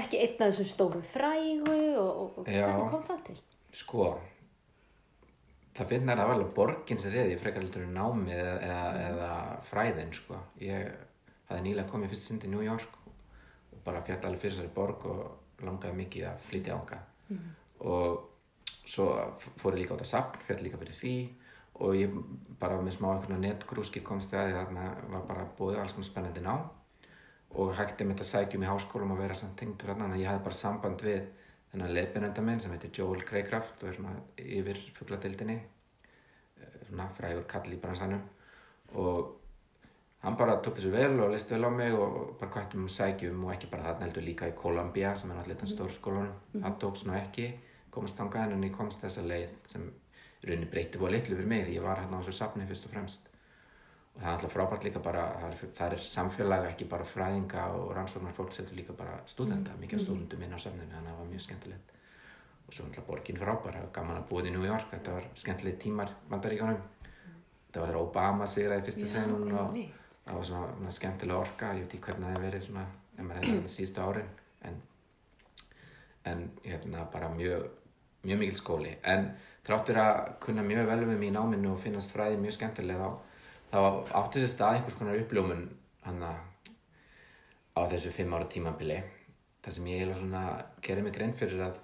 ekki 0.00 0.20
einn 0.24 0.42
af 0.42 0.52
þessum 0.52 0.70
stóru 0.70 1.02
frægu 1.06 1.80
og, 2.00 2.10
og, 2.10 2.38
og 2.42 2.48
Já. 2.48 2.66
hvernig 2.66 2.90
kom 2.92 3.04
það 3.08 3.26
til? 3.28 3.36
sko 3.74 4.08
það 5.74 5.90
finnar 5.90 6.22
að 6.22 6.30
vel 6.32 6.44
borgin 6.56 7.00
sem 7.02 7.14
reyði 7.14 7.38
frekar 7.40 7.64
heldur 7.64 7.86
en 7.86 7.96
námið 7.98 8.36
eða, 8.36 8.58
eða, 8.68 9.06
eða 9.08 9.30
fræðin 9.70 10.12
sko. 10.14 10.38
Ég 10.62 10.92
hafði 11.48 11.64
nýlega 11.64 11.90
komið 11.90 12.12
fyrst 12.14 12.28
sinn 12.28 12.42
til 12.42 12.52
New 12.52 12.62
York 12.64 13.00
og 13.08 13.80
bara 13.86 14.02
fjall 14.06 14.20
alveg 14.22 14.44
fyrir 14.44 14.54
þessari 14.54 14.74
borg 14.76 15.08
og 15.10 15.64
langaði 15.64 15.98
mikið 15.98 16.28
að 16.30 16.46
flytja 16.48 16.78
ánga 16.78 17.00
og 17.84 18.30
svo 18.84 19.08
fór 19.60 19.74
ég 19.74 19.82
líka 19.82 19.96
át 19.96 20.04
að 20.04 20.10
sapn 20.12 20.46
fjall 20.46 20.62
líka 20.62 20.80
fyrir 20.80 20.98
því 21.00 21.16
og 21.84 21.98
ég 21.98 22.14
bara 22.60 22.78
með 22.80 22.98
smá 22.98 23.08
einhvern 23.10 23.42
netgrúski 23.42 24.02
komst 24.04 24.30
það 24.30 24.52
að 24.52 24.58
þarna 24.60 24.88
var 25.10 25.24
bara 25.28 25.46
búið 25.58 25.80
alls 25.82 25.96
konar 25.96 26.08
spennandi 26.08 26.44
ná 26.44 26.54
og 27.54 27.74
hætti 27.78 28.04
með 28.04 28.18
þetta 28.18 28.30
sækjum 28.30 28.64
í 28.64 28.70
háskólum 28.70 29.14
að 29.14 29.22
vera 29.24 29.38
samt 29.38 29.56
tengdur 29.60 29.92
hérna 29.92 30.06
þannig 30.06 30.18
að 30.18 30.24
ég 30.24 30.30
hafði 30.32 30.44
bara 30.48 30.58
samband 30.58 31.04
við 31.06 31.20
þennan 31.72 31.94
leiðbyrnenda 31.94 32.42
minn 32.46 32.60
sem 32.62 32.74
heitir 32.74 32.92
Joel 32.98 33.22
Craycraft 33.26 33.82
og 33.82 33.90
er 33.90 33.96
svona 33.98 34.16
yfir 34.38 34.80
fugladildinni 34.98 35.60
svona 36.88 37.08
frægur 37.16 37.46
kall 37.50 37.72
í 37.72 37.80
bransanum. 37.80 38.22
Og 38.94 39.32
hann 40.24 40.38
bara 40.40 40.56
tók 40.62 40.78
þessu 40.78 40.92
vel 40.94 41.18
og 41.20 41.32
leist 41.32 41.50
vel 41.52 41.66
á 41.66 41.70
mig 41.70 41.94
og 41.94 42.36
bara 42.40 42.52
kvætti 42.54 42.78
um 42.80 42.88
sækjum 42.88 43.44
og 43.44 43.54
ekki 43.54 43.70
bara 43.72 43.90
þarna 43.90 44.08
heldur 44.08 44.26
líka 44.28 44.48
í 44.48 44.56
Columbia 44.58 45.14
sem 45.16 45.30
er 45.30 45.40
náttúrulega 45.40 45.66
mm. 45.66 45.74
stórskólanum. 45.74 46.40
Það 46.54 46.80
tókst 46.84 47.06
nú 47.08 47.18
ekki 47.18 47.50
komast 47.94 48.18
þangað 48.18 48.56
en 48.56 48.66
ég 48.68 48.74
komst 48.74 49.04
þessa 49.04 49.26
leið 49.26 49.52
sem 49.70 49.90
rauninni 50.44 50.70
breytti 50.70 51.00
fóða 51.00 51.14
litlu 51.16 51.38
fyrir 51.38 51.50
mig 51.50 51.66
því 51.66 51.78
ég 51.78 51.86
var 51.86 52.02
hérna 52.02 52.20
á 52.20 52.22
þessu 52.22 52.38
safni 52.38 52.66
fyrst 52.68 52.88
og 52.88 52.94
fremst 52.94 53.30
og 54.14 54.20
það 54.20 54.28
er 54.28 54.34
alltaf 54.34 54.54
frábært 54.54 54.86
líka 54.86 55.02
bara 55.02 55.24
það 55.40 55.48
er, 55.48 55.72
það 55.78 55.96
er 55.96 56.04
samfélag 56.06 56.68
ekki 56.68 56.86
bara 56.90 57.08
fræðinga 57.08 57.64
og 57.78 57.90
rannsóknar 57.96 58.36
fólk 58.36 58.54
heldur 58.58 58.78
líka 58.78 58.96
bara 58.98 59.18
stúdenta 59.30 59.74
mikið 59.80 59.98
af 59.98 60.04
stúdentum 60.06 60.44
inn 60.46 60.54
á 60.54 60.58
safninu 60.62 60.86
þannig 60.92 61.10
að 61.10 61.10
það 61.10 61.20
var 61.20 61.30
mjög 61.32 61.44
skemmtilegt. 61.46 61.92
Og 62.64 62.72
svo 62.72 62.86
alltaf 62.86 63.06
borgin 63.08 63.40
frábæra 63.42 63.82
gaman 63.92 64.20
að 64.20 64.28
búið 64.30 64.48
í 64.50 64.54
New 64.54 64.66
York 64.68 64.88
þetta 64.94 65.18
var 65.18 65.28
skemmtilegt 65.42 65.82
tímar 65.82 66.14
vandaríkanum 66.30 66.80
þetta 67.02 67.82
var 67.82 67.90
þegar 67.90 68.00
Obama 68.00 68.48
sigraði 68.48 68.86
fyrsta 68.88 69.10
sinn 69.12 69.34
og 69.34 69.48
það 69.50 70.38
var 70.38 70.48
svona, 70.48 70.72
svona 70.78 70.96
skemmtilega 70.98 71.40
orka 71.42 71.74
ég 71.74 71.84
veit 71.84 71.98
ekki 71.98 72.06
hvernig 72.06 72.28
það 72.28 72.36
hefði 72.36 72.48
verið 72.48 72.66
svona 72.68 72.86
ef 73.18 73.24
maður 73.24 73.48
hefði 73.48 73.62
það 73.64 73.74
síðustu 73.76 74.04
árin 74.06 74.30
en, 74.70 74.78
en 76.30 76.46
hérna 76.64 77.08
bara 77.12 77.34
mjög 77.34 77.66
mjög 78.24 78.40
mikil 78.40 78.56
skóli. 78.58 78.94
En 79.02 79.28
þráttur 79.64 80.00
að 80.00 80.18
kunna 80.44 80.64
mjög 80.66 80.88
vel 80.88 81.00
við 81.04 81.12
mig 81.12 81.28
í 81.28 81.34
náminu 81.34 81.72
og 81.74 81.80
finnast 81.82 82.12
fræði 82.14 82.40
mjög 82.40 82.56
skemmtilega 82.58 83.08
þá, 83.08 83.33
þá 83.74 83.80
átti 84.20 84.38
þessi 84.38 84.52
stað 84.54 84.76
einhvers 84.78 84.98
konar 85.00 85.18
uppljómun 85.18 85.64
hann 86.06 86.22
á 87.74 87.80
þessu 87.90 88.12
fimm 88.14 88.36
ára 88.36 88.46
tímabili 88.46 89.00
þar 89.64 89.74
sem 89.74 89.90
ég 89.90 90.14
gerði 90.84 91.02
mig 91.02 91.16
grein 91.16 91.34
fyrir 91.34 91.64
að, 91.66 91.80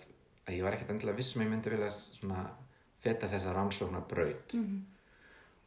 að 0.47 0.55
ég 0.55 0.63
var 0.63 0.77
ekkert 0.77 0.95
endilega 0.95 1.19
viss 1.19 1.35
sem 1.35 1.43
ég 1.43 1.51
myndi 1.51 1.73
vilja 1.73 1.91
svona 1.91 2.45
feta 3.03 3.29
þessa 3.33 3.57
rannsóknar 3.57 4.07
braut 4.07 4.55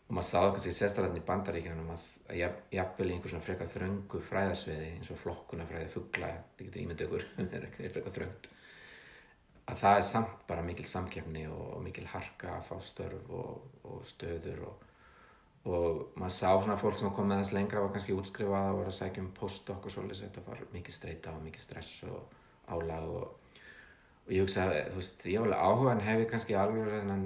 og 0.07 0.15
maður 0.15 0.29
sáðu 0.29 0.51
kannski 0.53 0.73
sérstaklega 0.77 1.19
í 1.19 1.27
bandaríkjanum 1.27 1.91
að, 1.91 2.07
að 2.29 2.39
jafn- 2.39 2.73
jafnvel 2.77 3.09
í 3.09 3.13
einhver 3.15 3.33
svona 3.33 3.45
frekar 3.47 3.71
þröngu 3.75 4.21
fræðasviði 4.29 4.89
eins 4.93 5.11
og 5.11 5.19
flokkunarfræði 5.23 5.89
fugla, 5.93 6.27
þetta 6.27 6.67
getur 6.67 6.83
ímyndið 6.83 7.07
ykkur 7.07 7.27
það 7.35 7.55
er 7.59 7.93
frekar 7.97 8.15
þröngt 8.19 8.49
að 9.71 9.77
það 9.83 9.97
er 9.97 10.07
samt 10.07 10.47
bara 10.47 10.65
mikil 10.67 10.85
samkeppni 10.85 11.45
og, 11.47 11.63
og 11.77 11.83
mikil 11.83 12.05
harka 12.11 12.57
að 12.57 12.65
fá 12.69 12.75
störf 12.83 13.29
og, 13.31 13.67
og 13.87 14.03
stöður 14.07 14.65
og, 14.67 14.83
og 15.63 16.17
maður 16.19 16.35
sá 16.35 16.49
svona 16.59 16.75
fólk 16.79 16.97
sem 16.99 17.13
kom 17.15 17.29
með 17.29 17.43
þess 17.43 17.55
lengra 17.55 17.83
var 17.85 17.93
kannski 17.93 18.15
útskrifað 18.17 18.73
og 18.73 18.81
var 18.81 18.89
að 18.89 18.97
sækja 18.97 19.23
um 19.23 19.29
postdoc 19.37 19.85
og 19.87 19.93
svolítið 19.93 20.25
þetta 20.25 20.43
var 20.49 20.63
mikið 20.73 20.95
streyta 20.97 21.31
og 21.31 21.45
mikið 21.45 21.63
stress 21.63 22.03
og 22.09 22.73
álag 22.73 23.05
og, 23.07 23.55
og 24.25 24.33
ég 24.35 24.43
hugsa, 24.43 24.67
þú 24.89 24.99
veist, 24.99 25.23
ég 25.31 25.39
var 25.39 25.53
alveg 25.53 25.63
áhuga 25.63 25.93
en 25.93 26.03
hef 26.03 26.23
ég 26.25 26.29
kannski 26.33 26.57
alveg 26.59 26.91
þennan 26.91 27.23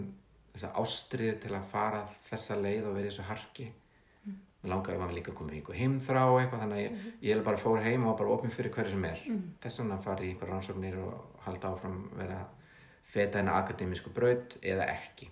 þessa 0.53 0.69
ástriðu 0.81 1.39
til 1.41 1.53
að 1.57 1.71
fara 1.71 2.03
þessa 2.27 2.57
leið 2.61 2.89
og 2.89 2.97
verið 2.97 3.09
þessu 3.09 3.25
harki 3.31 3.65
mm. 3.69 4.35
langaði 4.69 4.99
var 5.01 5.09
mér 5.09 5.17
líka 5.17 5.33
að 5.33 5.39
koma 5.39 5.55
einhver 5.57 5.79
heimþrá 5.81 6.25
og 6.29 6.37
eitthvað 6.41 6.63
þannig 6.65 6.77
að 6.77 6.83
ég, 6.83 6.93
mm. 6.97 7.15
ég 7.29 7.41
bara 7.49 7.63
fór 7.63 7.81
heim 7.85 8.05
og 8.05 8.11
var 8.11 8.19
bara 8.21 8.35
opinn 8.35 8.53
fyrir 8.53 8.73
hverju 8.75 8.93
sem 8.93 9.07
er 9.09 9.23
mm. 9.31 9.41
þess 9.65 9.81
vegna 9.81 9.97
fari 10.05 10.29
í 10.29 10.35
einhver 10.35 10.53
rannsóknir 10.53 10.99
og 11.01 11.41
halda 11.47 11.73
áfram 11.73 11.97
vera 12.17 12.43
feta 13.07 13.41
hennar 13.41 13.63
akademísku 13.63 14.13
braud 14.13 14.57
eða 14.61 14.89
ekki 14.93 15.31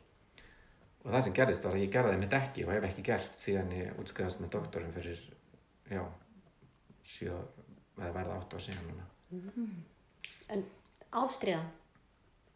og 1.06 1.14
það 1.14 1.24
sem 1.28 1.38
gerist 1.38 1.66
var 1.66 1.78
að 1.78 1.86
ég 1.86 1.94
gerði 1.94 2.20
mitt 2.22 2.34
ekki 2.34 2.66
og 2.66 2.74
hef 2.74 2.90
ekki 2.90 3.06
gert 3.06 3.40
síðan 3.40 3.74
ég 3.78 4.02
útskrifast 4.02 4.42
með 4.42 4.54
doktorum 4.58 4.94
fyrir 4.96 5.22
já, 5.92 6.02
sjö 7.06 7.38
eða 8.00 8.12
verða 8.18 8.40
átt 8.40 8.58
á 8.58 8.60
síðan 8.66 9.02
mm. 9.30 9.74
En 10.54 10.62
ástriðan 11.16 11.70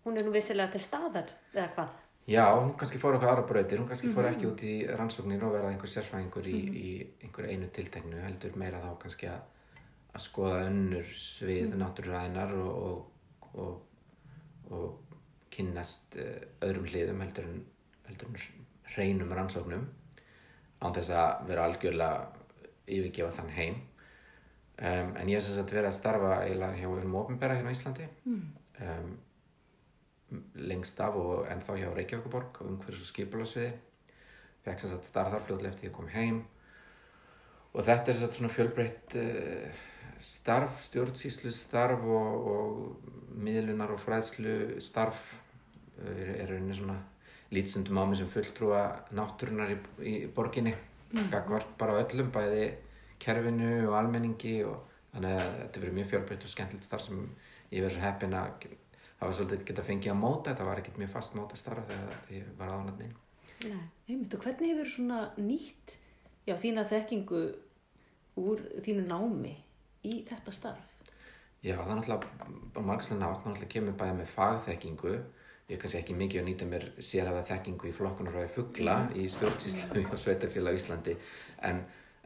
hún 0.06 0.18
er 0.18 0.25
nú 0.25 0.34
vissilega 0.34 0.74
til 0.74 0.82
staðar 0.84 1.29
eða 1.53 1.70
hvað? 1.75 1.98
Já, 2.29 2.44
hún 2.53 2.75
kannski 2.77 3.00
fór 3.01 3.15
okkur 3.18 3.32
aðra 3.32 3.46
bröðir, 3.50 3.79
hún 3.82 3.88
kannski 3.89 4.12
fór 4.13 4.27
ekki 4.29 4.46
mhm. 4.46 4.51
út 4.51 4.63
í 4.65 4.74
rannsóknir 5.00 5.46
og 5.46 5.53
verða 5.56 5.72
einhver 5.74 5.89
sérfæðingur 5.89 6.50
í, 6.50 6.60
mm. 6.60 6.75
í 6.77 7.25
einhver 7.25 7.48
einu 7.50 7.70
tiltegnu, 7.74 8.20
heldur 8.22 8.58
meira 8.62 8.82
þá 8.84 8.91
kannski 9.01 9.29
að, 9.32 9.79
að 10.13 10.25
skoða 10.27 10.60
önnur 10.68 11.10
svið 11.18 11.72
mm. 11.72 11.79
náttúruræðinar 11.82 12.53
og, 12.60 13.08
og, 13.56 13.56
og, 13.65 14.75
og 14.77 15.18
kynnast 15.56 16.20
uh, 16.22 16.36
öðrum 16.68 16.86
hliðum 16.91 17.25
heldur 17.25 17.50
en 17.50 17.63
heldur 18.10 18.44
hreinum 18.96 19.32
rannsóknum 19.34 19.88
án 20.80 20.96
þess 20.96 21.13
að 21.13 21.48
vera 21.50 21.66
algjörlega 21.68 22.28
yfirgefa 22.89 23.36
þann 23.38 23.56
heim. 23.56 23.80
Um, 24.80 25.12
en 25.20 25.28
ég 25.28 25.39
hef 25.39 25.50
þess 25.50 25.60
að 25.60 25.74
vera 25.75 25.89
að 25.92 25.98
starfa 25.98 26.36
eiginlega 26.46 26.80
hjá 26.80 26.88
um 27.01 27.18
ofinbæra 27.20 27.58
hérna 27.58 27.74
á 27.74 27.75
Íslandi 27.75 28.06
mm. 28.24 28.46
um, 28.86 29.10
lengst 30.70 31.01
af 31.04 31.18
og 31.20 31.50
ennþá 31.51 31.75
hjá 31.82 31.89
Reykjavíkuborg 31.98 32.62
og 32.62 32.70
umhverjus 32.70 33.04
og 33.04 33.10
skipulasviði 33.10 33.74
fekk 34.63 34.86
þess 34.86 34.96
að 34.96 35.10
starfa 35.10 35.42
fljóðlega 35.44 35.74
eftir 35.74 35.89
ég 35.89 35.96
kom 35.98 36.08
heim. 36.13 36.39
Og 37.74 37.84
þetta 37.84 38.08
er 38.08 38.16
þess 38.16 38.30
að 38.30 38.38
svona 38.39 38.54
fjölbreytt 38.56 39.18
uh, 39.20 39.84
starf, 40.32 40.80
stjórnsýslu 40.88 41.51
starf 41.56 42.08
og, 42.08 42.50
og 42.54 43.36
miðlunar 43.36 43.92
og 43.98 44.01
fræðslu 44.06 44.80
starf 44.84 45.28
uh, 45.36 46.36
er 46.39 46.48
rauninni 46.48 46.80
svona 46.80 47.01
lítstundum 47.56 47.98
á 47.98 48.03
mig 48.06 48.20
sem 48.20 48.29
fulltrúa 48.29 48.84
náttúrunar 49.15 49.74
í, 49.74 49.77
í 50.06 50.13
borginni 50.34 50.75
mm. 50.75 51.29
gagvart 51.32 51.72
bara 51.79 51.98
öllum, 52.03 52.29
bæði 52.34 52.68
kerfinu 53.20 53.72
og 53.89 53.96
almenningi 54.00 54.60
og 54.70 54.84
þannig 55.13 55.39
að 55.39 55.56
þetta 55.62 55.84
verið 55.84 55.98
mjög 55.98 56.12
fjölbreytt 56.12 56.46
og 56.46 56.53
skemmtilegt 56.53 56.88
starf 56.88 57.08
sem 57.08 57.24
ég 57.72 57.82
verið 57.82 57.96
svo 57.96 58.03
heppin 58.06 58.38
að 58.38 58.68
hafa 59.20 59.32
svolítið 59.36 59.65
geta 59.72 59.88
fengið 59.88 60.13
að 60.13 60.22
móta 60.22 60.51
þetta 60.51 60.68
var 60.70 60.82
ekkert 60.82 61.01
mjög 61.01 61.15
fast 61.15 61.36
móta 61.38 61.58
starf 61.60 61.89
þegar 61.89 62.36
ég 62.36 62.53
var 62.60 62.75
aðanatni 62.75 63.10
Einmitt 63.60 64.36
og 64.38 64.46
hvernig 64.46 64.72
hefur 64.72 64.91
svona 64.94 65.18
nýtt 65.36 65.98
já, 66.48 66.53
þína 66.56 66.86
þekkingu 66.88 67.41
úr 68.39 68.62
þínu 68.86 69.03
námi 69.10 69.58
í 70.08 70.22
þetta 70.29 70.53
starf? 70.56 70.86
Já, 71.60 71.75
það 71.75 71.89
er 71.91 71.98
náttúrulega 72.00 72.86
margslega 72.88 73.20
nátt, 73.20 73.44
náttúrulega 73.44 73.74
kemur 73.74 73.98
bæðið 74.00 74.20
með 74.22 74.32
fagþekkingu 74.38 75.15
ég 75.70 75.76
er 75.76 75.82
kannski 75.84 76.02
ekki 76.02 76.18
mikið 76.18 76.42
að 76.42 76.48
nýta 76.50 76.68
mér 76.70 76.86
sérhæða 76.98 77.46
þekkingu 77.52 77.90
í 77.90 77.96
flokkunarfræði 77.98 78.52
fuggla 78.56 78.96
mm. 79.04 79.16
í 79.22 79.28
stjórnsýslu 79.30 80.06
og 80.10 80.18
sveitafélag 80.18 80.78
í 80.78 80.82
Íslandi 80.82 81.16
en, 81.70 81.84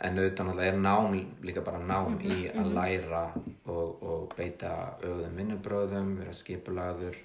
en 0.07 0.21
auðvitað 0.21 0.63
er 0.63 0.79
nám 0.79 1.17
líka 1.43 1.65
bara 1.65 1.81
nám 1.83 2.17
í 2.21 2.47
að 2.47 2.61
mm-hmm. 2.61 2.73
læra 2.77 3.23
og, 3.67 4.03
og 4.03 4.33
beita 4.37 4.73
auðum 5.03 5.35
vinnubröðum, 5.41 6.15
vera 6.21 6.35
skipulaður 6.35 7.19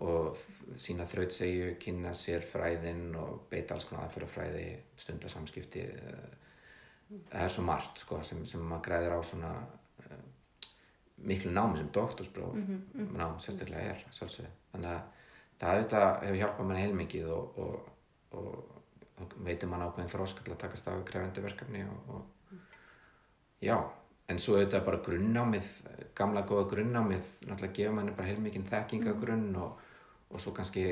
og 0.00 0.40
sína 0.80 1.04
þrautsegju, 1.04 1.74
kynna 1.82 2.14
sér 2.16 2.46
fræðinn 2.48 3.10
og 3.20 3.42
beita 3.50 3.76
alls 3.76 3.84
konar 3.84 4.06
aðferðafræði, 4.06 4.68
stundasamskipti 4.96 5.84
það 7.10 7.44
er 7.44 7.52
svo 7.52 7.64
margt 7.66 8.00
sko, 8.04 8.22
sem, 8.26 8.42
sem 8.48 8.62
maður 8.64 8.84
græðir 8.86 9.16
á 9.18 9.20
svona 9.26 9.52
uh, 9.60 10.20
miklu 11.28 11.52
námi 11.52 11.82
sem 11.82 11.90
doktorspróf 11.92 12.54
mm 12.54 12.66
-hmm. 12.66 13.16
nám 13.18 13.40
sérstaklega 13.40 13.94
er 13.94 14.06
svolsveit 14.10 14.56
þannig 14.72 14.90
að 14.90 15.19
það 15.60 15.76
auðvitað 15.76 16.10
hefur 16.24 16.40
hjálpað 16.40 16.68
mann 16.68 16.80
heilmikið 16.80 17.30
og, 17.36 17.58
og, 17.64 17.88
og, 18.38 18.84
og 19.20 19.34
veitir 19.44 19.70
mann 19.70 19.84
ákveðin 19.84 20.12
þrósk 20.12 20.44
til 20.44 20.54
að 20.54 20.62
takast 20.64 20.88
á 20.88 20.92
krefandi 21.06 21.44
verkefni 21.44 21.84
og 21.90 22.22
já, 23.60 23.76
en 24.30 24.40
svo 24.40 24.56
auðvitað 24.56 24.86
bara 24.86 25.02
grunnámið, 25.04 25.74
gamla 26.16 26.44
góða 26.48 26.68
grunnámið 26.74 27.34
náttúrulega 27.46 27.76
gefur 27.76 27.96
manni 27.98 28.16
bara 28.16 28.30
heilmikið 28.30 28.70
þekkingagrunn 28.70 29.50
mm. 29.50 29.90
og 30.30 30.40
svo 30.40 30.54
kannski 30.56 30.86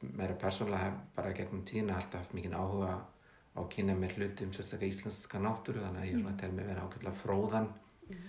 meira 0.00 0.34
persónulega 0.40 0.90
bara 1.16 1.34
gegnum 1.36 1.62
tíðina 1.68 1.98
alltaf 1.98 2.24
haft 2.24 2.34
mikið 2.36 2.56
áhuga 2.58 2.96
á 2.98 3.60
að 3.60 3.70
kynna 3.74 3.94
mér 3.98 4.16
hluti 4.16 4.46
um 4.46 4.54
sérstaklega 4.54 4.94
íslenska 4.94 5.42
náttúru 5.42 5.84
þannig 5.84 6.02
að 6.02 6.10
ég 6.10 6.18
mm. 6.18 6.34
tel 6.40 6.50
mig 6.56 6.66
vera 6.68 6.86
ákveðlega 6.86 7.22
fróðan 7.22 7.70
mm. 8.08 8.26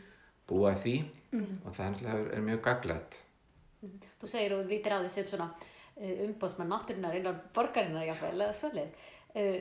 búa 0.50 0.76
því 0.78 0.96
mm. 1.32 1.58
og 1.64 1.76
það 1.78 1.90
er, 1.90 2.14
er, 2.14 2.24
er 2.38 2.46
mjög 2.46 2.64
gaglegt 2.70 3.20
mm. 3.82 4.00
Þú 4.22 4.32
segir 4.32 4.58
og 4.58 4.70
lítir 4.70 4.96
á 4.96 5.00
því 5.02 5.12
sem 5.16 5.30
svona 5.30 5.50
umbóðsmann 6.00 6.72
náttúrunar 6.74 7.18
innan 7.20 7.42
borgarinnar 7.56 8.08
jáfnveil 8.08 8.46
eða 8.46 8.58
svolítið 8.60 9.10
uh, 9.36 9.60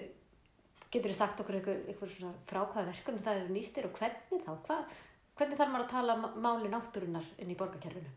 getur 0.89 1.13
þú 1.13 1.19
sagt 1.19 1.43
okkur 1.43 1.59
einhver, 1.59 1.81
einhver 1.91 2.15
frákvæða 2.49 2.89
verkefni 2.93 3.25
það 3.25 3.41
hefur 3.41 3.55
nýstir 3.57 3.89
og 3.89 3.99
hvernig 3.99 4.45
þá? 4.47 4.53
Hva, 4.69 4.79
hvernig 5.39 5.61
þarf 5.61 5.73
maður 5.75 5.87
að 5.87 5.93
tala 5.95 6.19
máli 6.47 6.73
náttúrunar 6.73 7.33
inn 7.39 7.53
í 7.53 7.59
borgarkerfinu? 7.59 8.15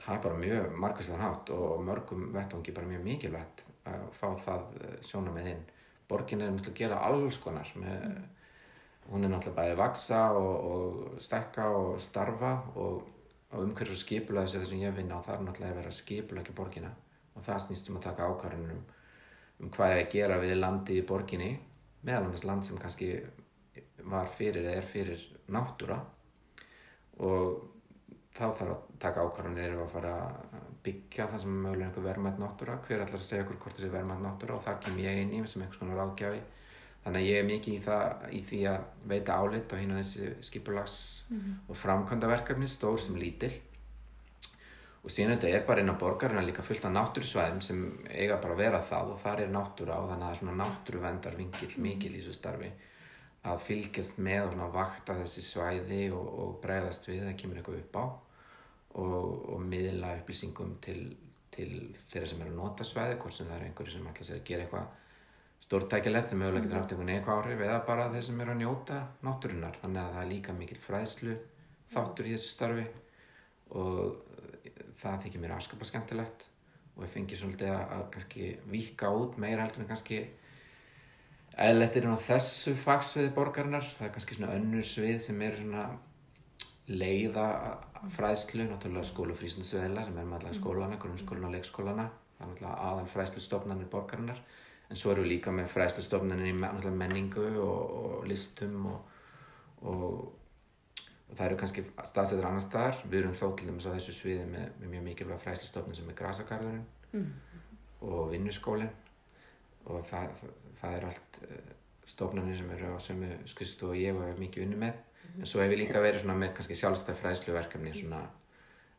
Það 0.00 0.14
er 0.16 0.22
bara 0.24 0.40
mjög 0.40 0.78
margæslega 0.80 1.20
nátt 1.20 1.52
og 1.54 1.84
mörgum 1.84 2.30
vettvangi 2.32 2.74
bara 2.76 2.88
mjög 2.88 3.04
mikilvægt 3.04 3.62
að 3.90 4.08
fá 4.16 4.26
það 4.46 4.74
eh, 4.80 4.96
sjóna 5.04 5.34
með 5.34 5.50
hinn 5.50 5.68
borgin 6.10 6.42
er 6.42 6.50
náttúrulega 6.50 6.74
að 6.74 6.80
gera 6.80 7.00
alls 7.06 7.38
konar 7.42 7.70
með, 7.78 8.04
mm. 8.08 8.24
hún 9.12 9.26
er 9.26 9.32
náttúrulega 9.32 9.58
bæðið 9.60 9.74
að 9.76 9.82
vaksa 9.84 10.22
og, 10.38 10.50
og 10.70 11.22
stekka 11.22 11.68
og 11.76 12.00
starfa 12.02 12.52
og, 12.74 13.06
og 13.50 13.64
umhverju 13.66 13.98
skipula 13.98 14.44
þessu 14.46 14.64
þessum 14.64 14.82
ég 14.82 14.96
vinna 14.96 15.20
það 15.26 15.36
er 15.36 15.46
náttúrulega 15.46 15.74
að 15.76 15.80
vera 15.82 15.94
skipula 16.00 16.44
ekki 16.44 16.56
borgina 16.58 16.90
og 17.34 17.44
það 17.46 17.64
snýstum 17.66 17.98
að 17.98 18.06
taka 18.08 18.28
ákvarðunum 18.30 18.80
um, 18.80 19.70
hvað 19.74 19.94
er 19.94 20.02
að 20.02 20.12
gera 20.14 20.38
við 20.42 20.54
landið 20.58 21.00
í 21.00 21.06
borginni. 21.08 21.50
Meðal 22.06 22.24
annars 22.26 22.46
land 22.48 22.66
sem 22.66 22.80
kannski 22.80 23.10
var 24.10 24.30
fyrir 24.38 24.64
eða 24.64 24.78
er 24.80 24.88
fyrir 24.88 25.26
náttúra. 25.52 25.98
Og 27.20 27.60
þá 28.36 28.44
þarf 28.46 28.70
að 28.70 28.86
taka 29.02 29.26
ákvarðunir 29.26 29.74
eða 29.74 29.84
að 29.84 29.92
fara 29.96 30.14
að 30.60 30.70
byggja 30.84 31.26
það 31.28 31.42
sem 31.42 31.52
er 31.52 31.64
mögulega 31.66 31.90
einhver 31.90 32.08
verðmætt 32.08 32.40
náttúra. 32.40 32.78
Hver 32.86 33.04
allar 33.04 33.20
að 33.20 33.26
segja 33.26 33.44
okkur 33.44 33.60
hvort 33.64 33.76
þessi 33.76 33.92
verðmætt 33.92 34.24
náttúra? 34.24 34.56
Og 34.56 34.64
þar 34.64 34.80
kem 34.86 35.02
ég 35.04 35.20
inn 35.24 35.36
í 35.36 35.42
sem 35.44 35.62
einhvers 35.62 35.82
konar 35.82 36.02
ágjafi 36.06 36.40
þannig 37.04 37.22
að 37.22 37.28
ég 37.30 37.38
er 37.40 37.48
mikið 37.48 37.74
í, 37.74 37.80
það, 37.84 38.24
í 38.36 38.40
því 38.48 38.60
að 38.68 38.80
veita 39.08 39.36
álit 39.40 39.72
og 39.72 39.80
hérna 39.80 40.00
þessi 40.00 40.30
skipulags 40.44 40.96
mm 41.28 41.38
-hmm. 41.38 41.58
og 41.68 41.78
framkvæmda 41.80 42.28
verkefni 42.28 42.68
stór 42.68 43.00
sem 43.00 43.16
lítill 43.16 43.54
og 45.00 45.12
síðan 45.12 45.38
þetta 45.38 45.50
er 45.56 45.66
bara 45.68 45.82
inn 45.82 45.92
á 45.92 46.00
borgarina 46.00 46.44
líka 46.44 46.64
fullt 46.64 46.84
af 46.84 46.92
náttúrsvæðum 46.92 47.60
sem 47.64 47.84
eiga 48.10 48.36
bara 48.42 48.56
að 48.56 48.62
vera 48.62 48.80
það 48.84 49.14
og 49.14 49.20
þar 49.22 49.42
er 49.44 49.52
náttúra 49.54 49.96
og 49.96 50.10
þannig 50.10 50.24
að 50.24 50.26
það 50.26 50.34
er 50.34 50.40
svona 50.42 50.56
náttúruvendarvingill 50.60 51.70
mm. 51.70 51.84
mikil 51.86 52.12
í 52.12 52.20
þessu 52.20 52.36
starfi 52.36 52.70
að 53.50 53.62
fylgjast 53.64 54.20
með 54.20 54.58
og 54.60 54.74
vakta 54.74 55.16
þessi 55.22 55.44
svæði 55.46 56.02
og, 56.12 56.26
og 56.42 56.58
bregðast 56.60 57.08
við 57.08 57.24
það 57.24 57.38
kemur 57.40 57.60
eitthvað 57.60 57.80
upp 57.80 57.96
á 57.96 58.04
og, 59.00 59.28
og 59.54 59.60
miðla 59.64 60.14
upplýsingum 60.18 60.76
til, 60.84 61.00
til 61.54 61.70
þeirra 62.10 62.28
sem 62.28 62.42
eru 62.44 62.52
að 62.52 62.58
nota 62.60 62.84
svæði 62.84 63.20
hvort 63.22 63.36
sem 63.36 63.48
það 63.48 63.56
er 63.56 63.68
einhverju 63.70 63.94
sem 63.96 64.10
ætla 64.10 64.34
að 64.36 64.48
gera 64.50 64.66
eitthvað 64.66 64.98
stórtækilegt 65.64 66.28
sem 66.28 66.40
mögulega 66.40 66.66
getur 66.66 66.80
haft 66.80 66.92
einhvern 66.92 67.12
eitthvað 67.14 67.40
áhrif 67.40 67.64
eða 67.64 67.80
bara 67.88 68.08
þeir 68.12 68.26
sem 68.26 68.40
eru 68.44 68.52
að 68.54 68.60
njóta 68.60 69.00
náttúrunar 69.24 69.80
þannig 69.80 70.02
að 70.02 70.14
það 70.16 70.22
er 70.24 70.30
líka 70.34 70.56
mikil 70.56 70.80
fræðslu 70.84 71.36
þáttur 71.94 72.28
í 72.28 72.34
þessu 72.34 72.52
starfi 72.52 72.86
og 73.80 74.29
það 75.00 75.24
þykir 75.24 75.42
mér 75.42 75.56
aðskapa 75.56 75.88
skemmtilegt 75.88 76.46
og 76.96 77.04
ég 77.06 77.12
fengi 77.14 77.38
svolítið 77.38 77.72
að, 77.74 78.04
kannski 78.14 78.50
vika 78.70 79.10
út 79.16 79.38
meira 79.40 79.64
heldur 79.64 79.84
en 79.84 79.90
kannski 79.90 80.20
eðlettir 81.60 82.06
á 82.08 82.16
þessu 82.26 82.74
fagsviði 82.78 83.32
borgarinnar. 83.36 83.86
Það 83.98 84.06
er 84.06 84.14
kannski 84.14 84.36
svona 84.36 84.54
önnur 84.56 84.86
svið 84.86 85.20
sem 85.24 85.42
er 85.44 85.58
svona 85.58 85.84
leiða 86.90 87.46
fræðslu, 88.16 88.66
náttúrulega 88.66 89.10
skólufrísnusveðila 89.10 90.06
sem 90.06 90.18
er 90.18 90.26
með 90.26 90.40
allar 90.40 90.56
skólana, 90.56 90.98
grunnskólana 91.00 91.50
og 91.50 91.54
leikskólana. 91.56 92.08
Það 92.38 92.44
er 92.46 92.50
náttúrulega 92.52 92.90
aðal 92.90 93.06
fræðslustofnanir 93.14 93.90
borgarinnar. 93.92 94.42
En 94.90 94.98
svo 94.98 95.12
eru 95.12 95.24
við 95.24 95.36
líka 95.36 95.52
með 95.54 95.70
fræðslustofnanir 95.74 96.50
í 96.50 96.92
menningu 96.96 97.46
og, 97.62 97.96
og 98.00 98.28
listum 98.30 98.88
og 98.90 99.10
og 99.82 100.39
það 101.36 101.44
eru 101.46 101.58
kannski 101.60 101.84
staðsettur 102.08 102.48
annar 102.48 102.64
staðar. 102.64 103.02
Við 103.06 103.20
erum 103.22 103.36
þó 103.38 103.46
til 103.58 103.68
dæmis 103.68 103.88
á 103.88 103.94
þessu 103.94 104.14
sviði 104.16 104.46
með, 104.50 104.72
með 104.80 104.94
mjög 104.94 105.04
mikilvæg 105.08 105.44
fræslistofnum 105.44 105.96
sem 105.98 106.10
er 106.10 106.18
grasakarðurinn 106.20 106.86
mm. 107.12 107.28
og 108.08 108.32
vinnuskólinn. 108.32 108.90
Og 109.90 110.02
það, 110.10 110.34
það, 110.40 110.56
það 110.80 110.96
er 110.96 111.06
allt 111.10 111.38
uh, 111.46 111.70
stofnarnir 112.10 112.58
sem 112.58 112.74
eru 112.76 112.96
á 112.96 112.98
sömu 113.02 113.30
skristu 113.50 113.92
og 113.92 114.00
ég 114.00 114.16
hef 114.16 114.40
mikið 114.40 114.66
unni 114.66 114.80
með. 114.86 115.06
En 115.38 115.46
svo 115.46 115.62
hef 115.62 115.72
ég 115.72 115.84
líka 115.84 116.02
verið 116.02 116.24
svona 116.24 116.38
með 116.40 116.56
kannski 116.56 116.76
sjálfstæð 116.78 117.20
fræðsluverkefni 117.20 117.92
svona 117.94 118.24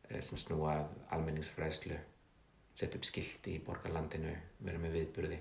eh, 0.08 0.22
sem 0.24 0.40
snúa 0.40 0.78
að 0.78 0.94
almenningsfræðslu 1.16 1.98
setja 2.72 2.96
upp 2.96 3.04
skilti 3.04 3.58
í 3.58 3.62
borgarlandinu 3.66 4.32
vera 4.64 4.80
með 4.80 4.96
viðburði 4.96 5.38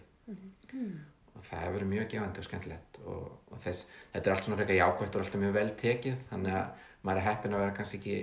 og 1.36 1.46
það 1.48 1.64
hefur 1.64 1.76
verið 1.78 1.92
mjög 1.92 2.08
gefandi 2.14 2.42
og 2.42 2.48
skemmtilegt 2.48 3.00
og, 3.06 3.28
og 3.52 3.62
þess, 3.64 3.88
þetta 4.14 4.30
er 4.30 4.36
allt 4.36 4.48
svona 4.48 4.60
frekar 4.60 4.80
jákvæmt 4.80 5.16
og 5.16 5.24
alltaf 5.24 5.42
mjög 5.42 5.56
vel 5.58 5.72
tekið 5.82 6.18
þannig 6.32 6.58
að 6.60 6.88
maður 7.02 7.22
er 7.22 7.28
heppin 7.28 7.56
að 7.56 7.64
vera 7.64 7.78
kannski 7.78 8.00
ekki 8.02 8.18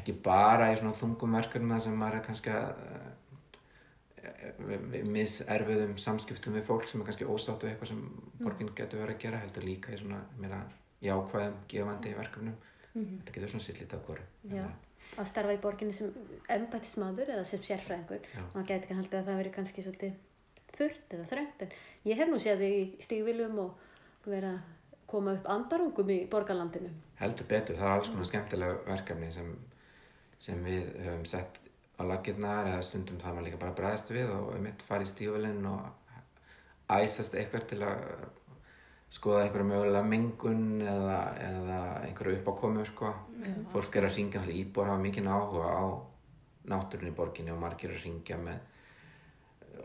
ekki 0.00 0.14
bara 0.24 0.70
í 0.72 0.78
svona 0.78 0.94
þungum 0.96 1.36
verkefnum 1.36 1.74
þar 1.74 1.82
sem 1.86 1.98
maður 2.00 2.18
er 2.18 2.26
kannski 2.28 2.54
að 2.56 2.68
uh, 2.86 3.10
miserfiðum 5.12 5.96
samskiptum 6.00 6.56
við 6.56 6.64
fólk 6.68 6.86
sem 6.88 7.02
er 7.02 7.10
kannski 7.10 7.28
ósátt 7.28 7.66
við 7.66 7.74
eitthvað 7.74 7.92
sem 7.92 8.00
borgin 8.40 8.72
getur 8.78 9.02
verið 9.02 9.18
að 9.18 9.24
gera 9.26 9.42
heldur 9.42 9.66
líka 9.66 9.92
í 9.92 10.00
svona 10.00 10.22
meira 10.38 10.62
jákvæðum 11.02 11.58
gefandi 11.68 12.14
verkefnum. 12.14 12.56
Þetta 12.94 13.34
getur 13.34 13.52
svona 13.52 13.66
sitt 13.66 13.80
lítið 13.82 13.98
á 13.98 14.06
hverju 14.06 14.64
að 15.18 15.28
starfa 15.28 15.54
í 15.56 15.60
borginni 15.60 15.94
sem 15.96 16.12
embættismadur 16.52 17.32
eða 17.34 17.44
sem 17.48 17.62
sérfræðingur 17.66 18.26
og 18.44 18.60
það 18.60 18.76
ekki 18.76 18.96
haldið 18.98 19.18
að 19.18 19.28
það 19.28 19.40
veri 19.40 19.54
kannski 19.56 19.84
svolítið 19.84 20.12
þurrt 20.76 21.16
eða 21.16 21.28
þröngt 21.30 21.64
en 21.66 21.74
ég 22.08 22.20
hef 22.20 22.30
nú 22.30 22.40
séð 22.42 22.64
þig 22.64 22.76
í 22.78 23.06
stígviljum 23.06 23.58
og 23.64 23.88
verið 24.26 24.50
að 24.52 24.60
koma 25.12 25.34
upp 25.36 25.48
andarungum 25.52 26.12
í 26.14 26.20
borgarlandinu 26.30 26.92
heldur 27.20 27.48
betur, 27.48 27.78
það 27.78 27.88
er 27.88 27.96
alls 27.96 28.12
konar 28.12 28.30
skemmtilega 28.30 28.78
verkefni 28.86 29.32
sem, 29.34 29.50
sem 30.42 30.62
við 30.64 30.92
höfum 31.04 31.26
sett 31.28 31.58
á 32.00 32.02
laggirnar 32.08 32.70
eða 32.72 32.86
stundum 32.86 33.20
það 33.20 33.34
maður 33.36 33.48
líka 33.48 33.62
bara 33.62 33.76
bræðast 33.78 34.14
við 34.14 34.30
og 34.32 34.54
um 34.56 34.70
eitt 34.70 34.86
farið 34.88 35.08
í 35.08 35.12
stífulinn 35.12 35.66
og 35.70 35.82
æsast 36.92 37.36
eitthvað 37.38 37.68
til 37.70 37.82
að 37.86 38.06
skoða 39.12 39.42
einhverja 39.44 39.68
mögulega 39.68 40.08
mengun 40.08 40.64
eða, 40.80 41.18
eða 41.36 41.80
einhverju 42.06 42.38
uppákomu 42.38 42.84
sko. 42.88 43.12
fólk 43.72 43.96
er 43.96 44.08
að 44.08 44.16
ringja 44.16 44.40
náttúrulega 44.40 44.62
íbúar 44.62 44.88
hafa 44.88 45.02
mikið 45.02 45.28
áhuga 45.28 45.68
á 45.68 45.84
náttúrunni 46.72 47.12
í 47.12 47.16
borginni 47.16 47.52
og 47.52 47.60
margir 47.60 47.92
að 47.92 48.04
ringja 48.06 48.38
með 48.40 48.71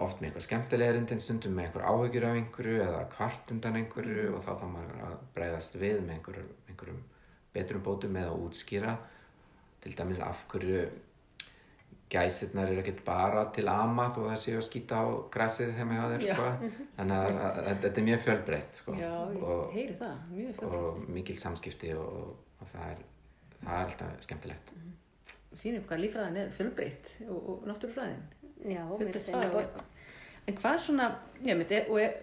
oft 0.04 0.20
með 0.20 0.30
eitthvað 0.30 0.46
skemmtilega 0.46 0.94
erindin 0.94 1.22
stundum 1.22 1.56
með 1.58 1.68
einhver 1.68 1.86
áhyggjur 1.90 2.28
af 2.28 2.38
einhverju 2.38 2.80
eða 2.86 3.04
kvart 3.14 3.52
undan 3.54 3.80
einhverju 3.82 4.30
og 4.36 4.46
þá 4.46 4.52
þá 4.62 4.66
maður 4.74 5.04
að 5.08 5.18
breyðast 5.36 5.78
við 5.78 6.00
með 6.04 6.16
einhverjum, 6.18 6.54
einhverjum 6.70 7.04
betrum 7.56 7.84
bótum 7.86 8.20
eða 8.22 8.38
útskýra 8.38 8.96
til 9.84 9.94
dæmis 9.98 10.22
af 10.24 10.44
hverju 10.52 10.86
gæsirnar 12.12 12.72
eru 12.72 12.82
ekkert 12.84 13.04
bara 13.06 13.44
til 13.56 13.68
ama 13.68 14.08
þó 14.16 14.22
það 14.30 14.38
séu 14.44 14.60
að 14.62 14.68
skýta 14.70 15.00
á 15.04 15.06
grasið 15.34 15.74
þegar 15.74 15.90
maður 15.90 16.04
hafa 16.04 16.20
þeir 16.20 16.36
sko. 16.38 16.84
þannig 17.00 17.18
að, 17.18 17.40
að, 17.48 17.58
að 17.64 17.82
þetta 17.84 18.02
er 18.02 18.08
mjög 18.10 18.22
fjölbreytt 18.28 18.80
sko. 18.82 18.96
Já, 18.96 19.12
ég 19.34 19.42
og, 19.44 19.64
heyri 19.74 19.98
það, 20.00 20.22
mjög 20.32 20.54
fjölbreytt. 20.62 20.78
og 20.78 21.10
mikil 21.18 21.38
samskipti 21.42 21.92
og, 22.00 22.30
og 22.62 22.72
það, 22.72 22.94
er, 22.94 23.04
það 23.58 23.74
er 23.74 23.84
alltaf 23.84 24.24
skemmtilegt 24.28 24.74
Sýnum 25.58 25.86
hvað 25.90 26.02
lífræðin 26.04 26.36
er 26.38 26.50
fjölbreytt 26.54 27.12
og, 27.26 27.38
og 27.50 27.62
náttúrufræðin. 27.66 28.20
Já, 28.66 28.84
mér 29.00 29.20
fag 29.20 29.52
borg 29.54 29.76
og- 29.76 29.84
En 30.48 30.56
hvað 30.56 30.78
svona, 30.80 31.08
já, 31.44 31.56
mitt, 31.60 31.72
er, 31.72 31.90
og 31.92 32.00
er 32.00 32.14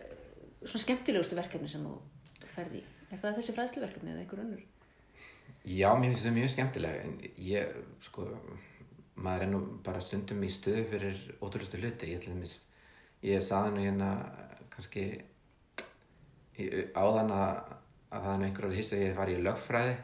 svona 0.65 0.83
skemmtilegustu 0.83 1.37
verkefni 1.37 1.69
sem 1.69 1.83
þú 1.85 1.99
ferði 2.55 2.81
í? 2.81 2.85
Er 3.13 3.19
það 3.21 3.37
þessi 3.39 3.55
fræðsluverkefni 3.55 4.11
eða 4.15 4.23
einhver 4.25 4.41
önnur? 4.41 4.63
Já, 5.65 5.91
mér 5.95 6.11
finnst 6.13 6.25
það 6.25 6.37
mjög 6.39 6.51
skemmtilega 6.55 7.03
en 7.05 7.19
ég, 7.39 7.75
sko 8.01 8.25
maður 9.17 9.43
er 9.43 9.51
nú 9.53 9.61
bara 9.85 10.01
stundum 10.01 10.43
í 10.43 10.51
stöðu 10.51 10.87
fyrir 10.91 11.21
ótrúlustu 11.41 11.79
hluti, 11.79 12.11
ég 12.11 12.19
ætla 12.23 12.35
þess 12.41 12.67
ég 13.23 13.43
saði 13.45 13.71
nú 13.77 13.85
hérna 13.85 14.09
kannski 14.75 15.05
áðan 16.95 17.31
að, 17.35 17.61
að 18.15 18.25
það 18.25 18.33
er 18.33 18.39
nú 18.41 18.49
einhver 18.49 18.69
að 18.69 18.77
hissa 18.79 18.97
að 18.97 19.05
ég 19.05 19.17
fari 19.19 19.37
í 19.39 19.43
lögfræði 19.45 19.95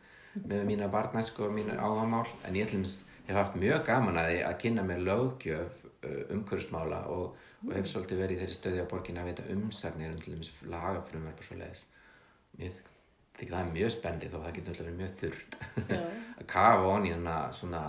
með 0.50 0.64
mína 0.68 0.88
barnæsku 0.92 1.46
og 1.46 1.54
mínu 1.56 1.76
áhagamál 1.78 2.26
en 2.46 2.56
ég 2.58 2.68
ætla 2.68 2.82
þess 2.84 2.96
hef 3.28 3.36
haft 3.40 3.58
mjög 3.60 3.84
gaman 3.86 4.18
að 4.20 4.30
því 4.32 4.38
að 4.48 4.58
kynna 4.64 4.84
mér 4.86 5.04
löggjöf 5.06 5.79
uh, 6.06 6.20
umhverfismála 6.36 7.00
og, 7.14 7.38
og 7.66 7.72
hef 7.76 7.88
svolítið 7.90 8.22
verið 8.24 8.36
í 8.36 8.42
þeirri 8.42 8.58
stöði 8.58 8.84
á 8.84 8.90
borginni 8.90 9.22
að 9.22 9.32
veita 9.32 9.48
umsagnir 9.54 10.14
um 10.14 10.20
til 10.20 10.36
dæmis 10.36 10.52
lagafrumverf 10.66 11.42
og 11.42 11.48
svo 11.48 11.58
leiðis 11.60 11.86
mér 12.58 12.78
þykir 13.40 13.56
það 13.56 13.72
mjög 13.74 13.92
spendið 13.94 14.36
og 14.36 14.44
það 14.44 14.56
getur 14.56 14.72
alltaf 14.72 14.86
verið 14.86 15.00
mjög 15.00 15.12
þurrt. 15.20 15.58
Að 16.40 16.46
kafa 16.50 16.88
onni 16.94 17.12
svona, 17.14 17.36
svona 17.56 17.82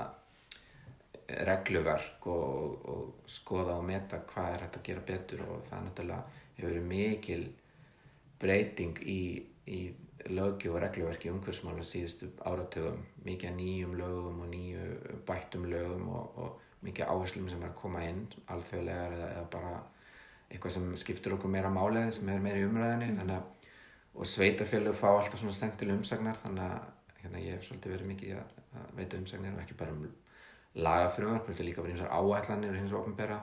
regluverk 1.47 2.27
og, 2.31 2.85
og 2.91 3.31
skoða 3.31 3.77
og 3.79 3.87
meta 3.87 4.21
hvað 4.29 4.53
er 4.53 4.65
hægt 4.65 4.79
að 4.79 4.85
gera 4.87 5.03
betur 5.07 5.43
og 5.47 5.65
það 5.69 5.85
náttúrulega 5.87 6.39
hefur 6.55 6.69
verið 6.69 6.87
mikil 6.91 7.43
breyting 8.41 9.03
í, 9.03 9.21
í 9.67 9.81
lögju 10.31 10.73
og 10.75 10.81
regluverki 10.83 11.31
umhverfsmála 11.31 11.85
síðustu 11.87 12.31
áratugum. 12.47 12.99
Mikið 13.25 13.55
nýjum 13.57 13.95
lögum 13.99 14.43
og 14.43 14.51
nýju 14.51 15.15
bættum 15.27 15.67
lögum 15.71 16.09
og, 16.15 16.43
og 16.43 16.70
mikið 16.85 17.09
áherslum 17.13 17.49
sem 17.49 17.61
er 17.61 17.69
að 17.69 17.79
koma 17.81 18.03
inn 18.07 18.23
alþjóðlegar 18.53 19.17
eða, 19.17 19.31
eða 19.35 19.49
bara 19.53 19.73
eitthvað 20.51 20.75
sem 20.75 20.87
skiptur 20.99 21.35
okkur 21.37 21.51
meira 21.53 21.71
málið 21.71 22.09
sem 22.17 22.29
er 22.29 22.41
meira 22.43 22.61
í 22.61 22.67
umræðinni 22.67 23.11
þannig 23.19 23.37
að 23.37 23.61
og 24.11 24.27
sveitarfélög 24.27 24.97
fá 24.99 25.07
alltaf 25.07 25.39
svona 25.39 25.55
sendileg 25.55 26.01
umsagnar 26.01 26.39
þannig 26.41 26.65
að 26.65 27.21
hérna, 27.21 27.43
ég 27.43 27.55
hef 27.55 27.67
svolítið 27.67 27.93
verið 27.95 28.09
mikið 28.09 28.33
að, 28.39 28.57
að 28.81 28.89
veita 28.97 29.19
umsagnir 29.21 29.53
og 29.55 29.61
ekki 29.63 29.77
bara 29.79 29.95
um 29.95 30.09
lagafrumvarp, 30.81 31.47
þetta 31.47 31.67
líka 31.67 31.83
bara 31.83 31.93
eins 31.93 32.03
og 32.03 32.35
áætlanir 32.35 32.75
hins 32.79 32.93
og 32.93 33.01
opinbera 33.01 33.37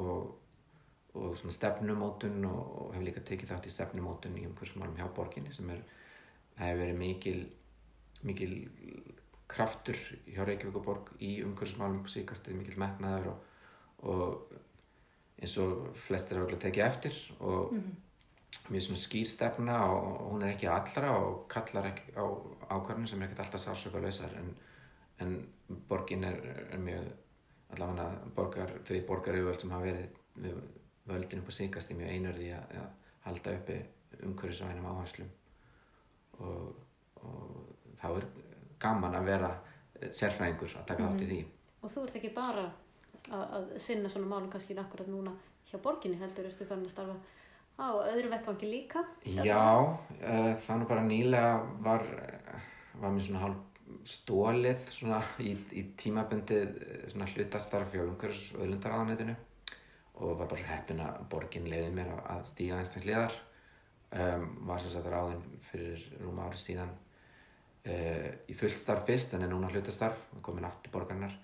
og, 0.00 0.34
og 1.14 1.36
svona 1.40 1.56
stefnumótun 1.56 2.44
og, 2.48 2.60
og 2.82 2.92
hef 2.96 3.06
líka 3.06 3.24
tekið 3.30 3.52
þátt 3.52 3.68
í 3.68 3.72
stefnumótun 3.72 4.36
í 4.40 4.44
umhverfsmálum 4.48 4.96
hjá 4.98 5.08
borginni 5.16 5.54
sem 5.56 5.70
er, 5.72 5.80
það 6.56 6.70
hefur 6.70 6.82
verið 6.84 7.00
mikil 7.04 7.38
mikil 8.28 8.54
kraftur 9.48 9.98
hjá 10.28 10.44
Reykjavík 10.44 10.76
og 10.76 10.84
borg 10.84 11.12
í 11.24 11.38
umhverfsmálum 11.44 12.08
síkast 12.10 12.48
er 12.48 12.58
mikil 12.58 12.76
metnaður 12.80 13.32
og, 13.32 13.38
og 14.12 14.58
eins 15.38 15.56
og 15.62 15.88
flestir 16.06 16.40
hafa 16.40 16.58
tekið 16.60 16.84
eftir 16.84 17.18
og 17.38 17.74
mjög 18.68 18.84
svona 18.84 19.00
skýr 19.00 19.28
stefna 19.28 19.78
og 19.88 20.32
hún 20.32 20.44
er 20.44 20.54
ekki 20.54 20.68
allra 20.72 21.14
og 21.16 21.46
kallar 21.52 21.88
ekki 21.92 22.12
á 22.18 22.24
ákvarðinu 22.68 23.08
sem 23.08 23.22
er 23.22 23.28
ekkert 23.28 23.44
alltaf 23.46 23.64
sársöka 23.64 24.02
lausar 24.02 24.34
en, 24.40 24.50
en 25.24 25.38
borgin 25.88 26.24
er, 26.28 26.40
er 26.72 26.82
mjög 26.82 27.08
allavega 27.74 28.08
borgar, 28.36 28.74
þau 28.84 29.00
borgar 29.08 29.38
yfirvöld 29.38 29.62
sem 29.62 29.72
hafa 29.72 29.88
verið 29.88 30.58
völdin 31.08 31.42
upp 31.42 31.52
á 31.52 31.58
síkast 31.58 31.94
mjög 31.96 32.12
einörði 32.12 32.50
að, 32.56 32.76
að 32.82 33.16
halda 33.28 33.56
uppi 33.60 33.78
umhverfisvænum 34.24 34.88
áherslum 34.92 35.32
og, 36.44 36.76
og 37.22 37.96
þá 38.00 38.08
er 38.10 38.28
gaman 38.80 39.14
að 39.18 39.24
vera 39.32 39.50
sérfræðingur 40.14 40.76
að 40.78 40.86
taka 40.92 41.08
þátt 41.08 41.24
í 41.24 41.28
því. 41.32 41.40
Og 41.82 41.90
þú 41.94 42.04
ert 42.06 42.16
ekki 42.20 42.32
bara 42.36 42.64
að, 43.32 43.42
að 43.58 43.70
sinna 43.82 44.08
svona 44.12 44.30
málum 44.30 44.50
kannski 44.52 44.76
akkurat 44.78 45.08
núna 45.10 45.32
hjá 45.68 45.78
borginni 45.84 46.18
heldur 46.20 46.46
ertu 46.48 46.66
farin 46.66 46.86
að 46.86 46.94
starfa 46.94 47.16
á 47.78 47.88
öðru 48.10 48.30
vettvangi 48.32 48.70
líka? 48.70 49.02
Já, 49.26 49.58
uh, 49.62 50.52
það 50.66 50.78
nú 50.80 50.86
bara 50.90 51.02
nýlega 51.06 51.50
var, 51.84 52.04
var 52.98 53.12
mér 53.14 53.26
svona 53.26 53.42
hálf 53.46 53.64
stólið 54.04 54.80
svona 54.92 55.18
í, 55.40 55.54
í 55.72 55.82
tímabundið 55.96 56.64
eh, 56.84 57.04
svona 57.08 57.28
hlutastarf 57.32 57.94
hjá 57.94 58.02
umhverfis 58.04 58.50
og 58.54 58.64
öðlundaráðanetinu 58.66 59.36
og 60.18 60.34
var 60.40 60.48
bara 60.50 60.58
svo 60.60 60.68
heppin 60.68 61.00
að 61.00 61.22
borgin 61.32 61.68
leiði 61.70 61.94
mér 61.96 62.10
að- 62.18 62.42
stíga 62.50 62.76
einstans 62.82 63.06
liðar 63.08 63.32
um, 64.12 64.44
var 64.68 64.82
sem 64.82 64.92
sagt 64.92 65.08
ráðin 65.08 65.40
fyrir 65.70 66.04
rúma 66.20 66.48
ári 66.50 66.60
síðan 66.60 66.92
í 67.88 68.54
fullt 68.58 68.78
starf 68.80 69.06
fyrst 69.08 69.34
en 69.34 69.46
er 69.46 69.52
núna 69.52 69.70
hlutastarf 69.72 70.18
komin 70.44 70.66
aftur 70.68 70.92
borgarnar 70.92 71.36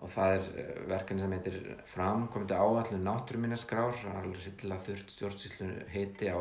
og 0.00 0.08
það 0.14 0.34
er 0.34 0.46
eh, 0.62 0.76
verkefni 0.88 1.24
sem 1.24 1.34
heitir 1.36 1.56
framkomandi 1.92 2.56
áallum 2.56 3.02
náttúruminneskrár 3.04 3.98
alveg 4.14 4.46
hryllilega 4.46 4.86
þurft 4.86 5.14
stjórnsýslu 5.14 5.68
heiti 5.92 6.30
á 6.32 6.40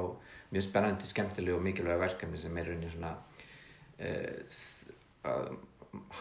mjög 0.54 0.66
spennandi, 0.66 1.10
skemmtilegu 1.10 1.58
og 1.58 1.66
mikilvæga 1.66 2.00
verkefni 2.06 2.40
sem 2.40 2.58
er 2.58 2.70
rauninni 2.70 2.92
svona 2.94 3.12
uh, 4.00 4.62
að 5.30 5.52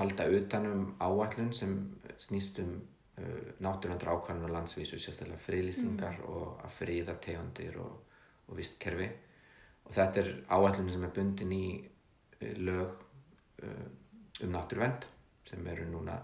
halda 0.00 0.26
utanum 0.34 0.82
áallun 0.98 1.54
sem 1.54 1.76
snýst 2.18 2.58
um 2.64 2.74
uh, 2.74 3.54
náttúruvendra 3.62 4.16
ákvarðan 4.18 4.48
og 4.50 4.54
landsvísu 4.56 4.98
sérstaklega 4.98 5.40
friðlýsingar 5.46 6.20
og 6.26 6.58
að 6.66 6.76
friða 6.80 7.16
tegundir 7.22 7.78
og, 7.80 8.18
og 8.48 8.58
vistkerfi. 8.58 9.08
Og 9.86 9.94
þetta 9.96 10.24
er 10.24 10.32
áallun 10.50 10.90
sem 10.92 11.06
er 11.06 11.14
bundin 11.14 11.54
í 11.54 11.66
uh, 11.78 12.52
lög 12.66 13.07
um 13.62 14.52
náttúruvend 14.54 15.06
sem 15.48 15.66
eru 15.72 15.86
núna 15.90 16.18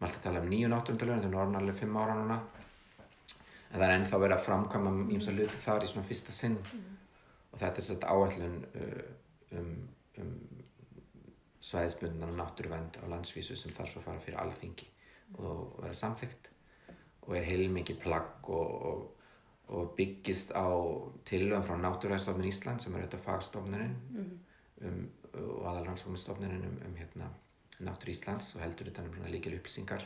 maður 0.00 0.08
alltaf 0.08 0.22
tala 0.24 0.40
um 0.40 0.48
nýju 0.48 0.68
náttúruvendalög 0.72 1.22
það 1.24 1.32
er 1.32 1.40
orðin 1.42 1.60
alveg 1.60 1.80
fimm 1.80 1.96
ára 2.00 2.16
núna. 2.16 2.38
En 3.70 3.78
það 3.78 3.86
er 3.86 3.96
ennþá 3.96 4.20
verið 4.22 4.36
að 4.36 4.46
framkvæma 4.46 4.92
ímsa 5.14 5.34
hluti 5.34 5.60
þar 5.64 5.84
í 5.84 5.90
svona 5.90 6.08
fyrsta 6.08 6.34
sinn. 6.34 6.56
Og 7.50 7.58
þetta 7.60 7.82
er 7.82 7.86
sett 7.86 8.06
áallun 8.06 8.56
uh, 8.80 9.02
um, 9.58 9.74
um 10.22 10.32
svæðisbundna 11.60 12.30
náttúruvend 12.38 12.96
á 12.96 13.04
landsvísu 13.12 13.58
sem 13.58 13.74
þarf 13.76 13.92
svo 13.92 14.00
að 14.00 14.08
fara 14.08 14.24
fyrir 14.24 14.40
alþingi 14.40 14.88
og 15.38 15.76
vera 15.82 15.94
samþygt 15.94 16.48
og 17.26 17.34
er 17.36 17.44
heilmikið 17.46 17.98
plagg 18.02 18.48
og, 18.48 18.70
og, 18.90 19.02
og 19.76 19.90
byggist 19.98 20.54
á 20.56 20.66
tilöðum 21.28 21.66
frá 21.66 21.76
Náttúræðstofnun 21.78 22.48
Ísland 22.48 22.82
sem 22.82 22.96
er 22.96 23.04
auðvitað 23.04 23.26
fagstofnunin 23.26 23.92
um, 24.88 25.04
og 25.38 25.66
aðalrannsóknustofnunin 25.70 26.66
um, 26.68 26.80
um 26.88 26.96
hérna, 26.98 27.30
Náttúr 27.80 28.12
Íslands 28.12 28.54
og 28.56 28.64
heldur 28.64 28.90
þetta 28.90 29.06
um 29.06 29.30
líkil 29.32 29.56
upplýsingar 29.56 30.04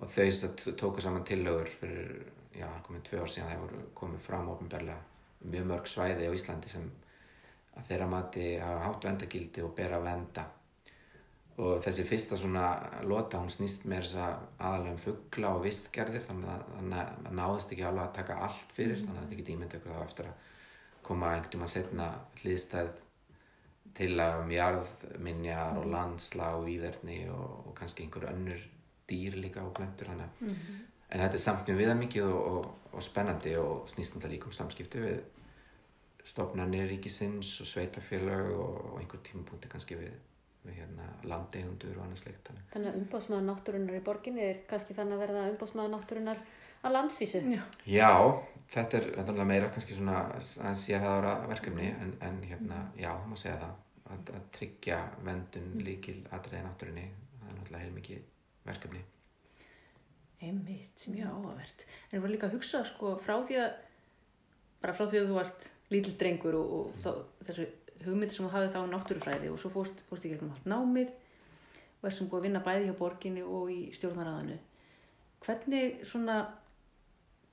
og 0.00 0.12
þau 0.12 0.72
tóku 0.76 1.02
saman 1.04 1.24
tilögur 1.24 1.68
fyrir, 1.80 2.26
já, 2.54 2.66
það 2.66 2.82
komið 2.88 3.02
tvö 3.08 3.22
ár 3.22 3.32
síðan 3.32 3.50
það 3.50 3.64
voru 3.64 3.82
komið 4.00 4.22
fram 4.26 4.52
ofinberlega 4.52 4.98
mjög 5.46 5.66
mörg 5.70 5.90
svæði 5.90 6.28
á 6.28 6.36
Íslandi 6.36 6.72
sem 6.72 6.86
að 7.76 7.90
þeirra 7.90 8.08
mati 8.12 8.46
hafa 8.60 8.84
hátt 8.86 9.08
vendagildi 9.08 9.64
og 9.64 9.74
bera 9.76 10.00
að 10.00 10.08
venda 10.08 10.46
og 11.56 11.80
þessi 11.84 12.04
fyrsta 12.04 12.36
svona 12.36 12.66
lota 13.08 13.40
hún 13.40 13.52
snýst 13.52 13.86
með 13.88 14.04
þess 14.04 14.18
að 14.20 14.34
aðalega 14.58 14.92
um 14.92 15.00
fuggla 15.00 15.52
og 15.56 15.64
vistgerðir 15.64 16.26
þannig 16.26 16.50
að 16.52 16.66
það 16.76 17.38
náðist 17.38 17.72
ekki 17.72 17.86
alveg 17.88 18.04
að 18.04 18.16
taka 18.18 18.38
allt 18.48 18.76
fyrir 18.76 19.00
þannig 19.00 19.16
að 19.16 19.22
þetta 19.22 19.36
ekki 19.36 19.78
ykkur 19.78 19.94
þá 19.94 20.02
eftir 20.04 20.30
að 20.30 20.52
koma 21.06 21.32
einhvern 21.32 21.52
tíma 21.54 21.70
setna 21.70 22.08
hlýðstæð 22.42 22.92
til 23.94 24.12
að 24.20 24.40
um 24.42 24.50
jarðminjar 24.50 25.78
og 25.80 25.86
landslag 25.92 26.58
og 26.58 26.66
výðerni 26.66 27.20
og, 27.30 27.70
og 27.70 27.76
kannski 27.78 28.04
einhver 28.04 28.28
önnur 28.32 28.66
dýr 29.06 29.38
líka 29.38 29.62
og 29.62 29.74
plöntur 29.76 30.10
þannig 30.10 30.26
að 30.26 30.52
en 31.06 31.22
þetta 31.22 31.38
er 31.38 31.42
samt 31.42 31.68
mjög 31.68 31.80
viðamikið 31.80 32.28
og, 32.28 32.46
og, 32.50 32.68
og 32.92 33.04
spennandi 33.04 33.54
og 33.60 33.90
snýst 33.90 34.16
þetta 34.16 34.30
líka 34.32 34.50
um 34.50 34.56
samskipti 34.56 35.02
við 35.04 35.18
stofnarnir 36.26 36.88
ríkisins 36.90 37.52
og 37.62 37.68
sveitafélag 37.70 38.50
og, 38.50 38.96
einhver 39.00 39.22
tímapunkti 39.28 39.70
kannski 39.70 39.98
við, 40.00 40.14
við 40.66 40.80
hérna, 40.80 41.06
landeigundur 41.30 42.00
og 42.00 42.06
annað 42.06 42.24
sleikt 42.24 42.48
þannig. 42.50 42.64
Þannig 42.72 42.90
að 42.90 43.00
umbóðsmaður 43.02 43.46
náttúrunar 43.50 43.98
í 43.98 44.04
borginni 44.08 44.46
er 44.48 44.62
kannski 44.70 44.96
fann 44.98 45.14
að 45.14 45.22
verða 45.22 45.44
umbóðsmaður 45.52 45.94
náttúrunar 45.94 46.42
á 46.86 46.88
landsvísu. 46.94 47.42
Já. 47.50 47.62
Já, 47.90 48.12
þetta 48.70 49.00
er, 49.00 49.08
þetta 49.08 49.18
er 49.18 49.18
náttúrulega 49.18 49.48
meira 49.50 49.72
kannski 49.74 49.98
svona 49.98 50.22
að 50.36 50.78
sérhæðara 50.82 51.34
verkefni 51.50 51.90
en, 51.90 52.14
en 52.22 52.38
hérna, 52.46 52.84
já, 52.98 53.10
það 53.10 53.28
má 53.32 53.36
segja 53.42 53.58
það 53.64 54.14
að, 54.14 54.32
að 54.38 54.46
tryggja 54.58 55.00
vendun 55.26 55.74
líkil 55.86 56.18
atriði 56.30 56.64
náttúrunni, 56.66 57.06
það 57.40 57.50
er 57.50 57.58
náttúrulega 57.58 57.84
heilmikið 57.84 58.24
verkefni. 58.66 59.02
Einmitt, 60.46 61.06
mjög 61.08 61.32
áhugavert. 61.32 61.86
En 62.10 62.18
þú 62.18 62.22
var 62.26 62.32
líka 62.34 62.48
að 62.50 62.58
hugsa 62.58 62.82
sko 62.86 63.16
frá 63.24 63.38
því 63.48 63.60
að 63.62 63.70
bara 64.82 64.94
frá 64.94 65.06
því 65.08 65.20
að 65.22 65.30
þú 65.30 65.36
varst 65.38 65.68
lítill 65.90 66.16
drengur 66.20 66.58
og, 66.58 66.72
og 66.76 66.98
þá, 67.02 67.10
þessu 67.48 67.66
hugmynd 68.04 68.34
sem 68.34 68.44
þú 68.44 68.52
hafið 68.52 68.74
þá 68.74 68.80
um 68.82 68.92
náttúrufræði 68.92 69.50
og 69.52 69.60
svo 69.62 69.70
fórst, 69.72 70.02
fórst 70.10 70.26
í 70.26 70.32
gegnum 70.32 70.52
allt 70.52 70.68
námið 70.68 71.14
og 71.96 72.08
er 72.08 72.16
sem 72.16 72.28
búið 72.28 72.42
að 72.42 72.46
vinna 72.48 72.62
bæði 72.66 72.88
hjá 72.88 72.96
borginni 72.98 73.44
og 73.46 73.70
í 73.72 73.78
stjórnaraðinu. 73.96 74.58
Hvernig 75.46 76.02
svona, 76.08 76.36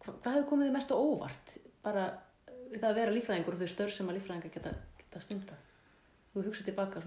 hvað 0.05 0.33
hefur 0.37 0.49
komið 0.49 0.69
þið 0.69 0.75
mest 0.77 0.93
á 0.93 0.95
óvart? 0.97 1.53
Bara 1.83 2.07
við 2.71 2.79
það 2.79 2.89
að 2.89 2.99
vera 3.01 3.15
líffræðingur 3.17 3.55
og 3.55 3.61
þau 3.63 3.71
störf 3.73 3.95
sem 3.95 4.09
að 4.09 4.19
líffræðingar 4.19 4.55
geta, 4.57 4.73
geta 4.99 5.23
stundar? 5.23 5.63
Þú 6.33 6.47
hugsað 6.47 6.69
tilbaka 6.71 7.03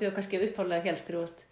því 0.00 0.08
að 0.08 0.16
kannski 0.16 0.42
upphálega 0.46 0.90
helst 0.90 1.10
þú 1.10 1.22
varst 1.24 1.46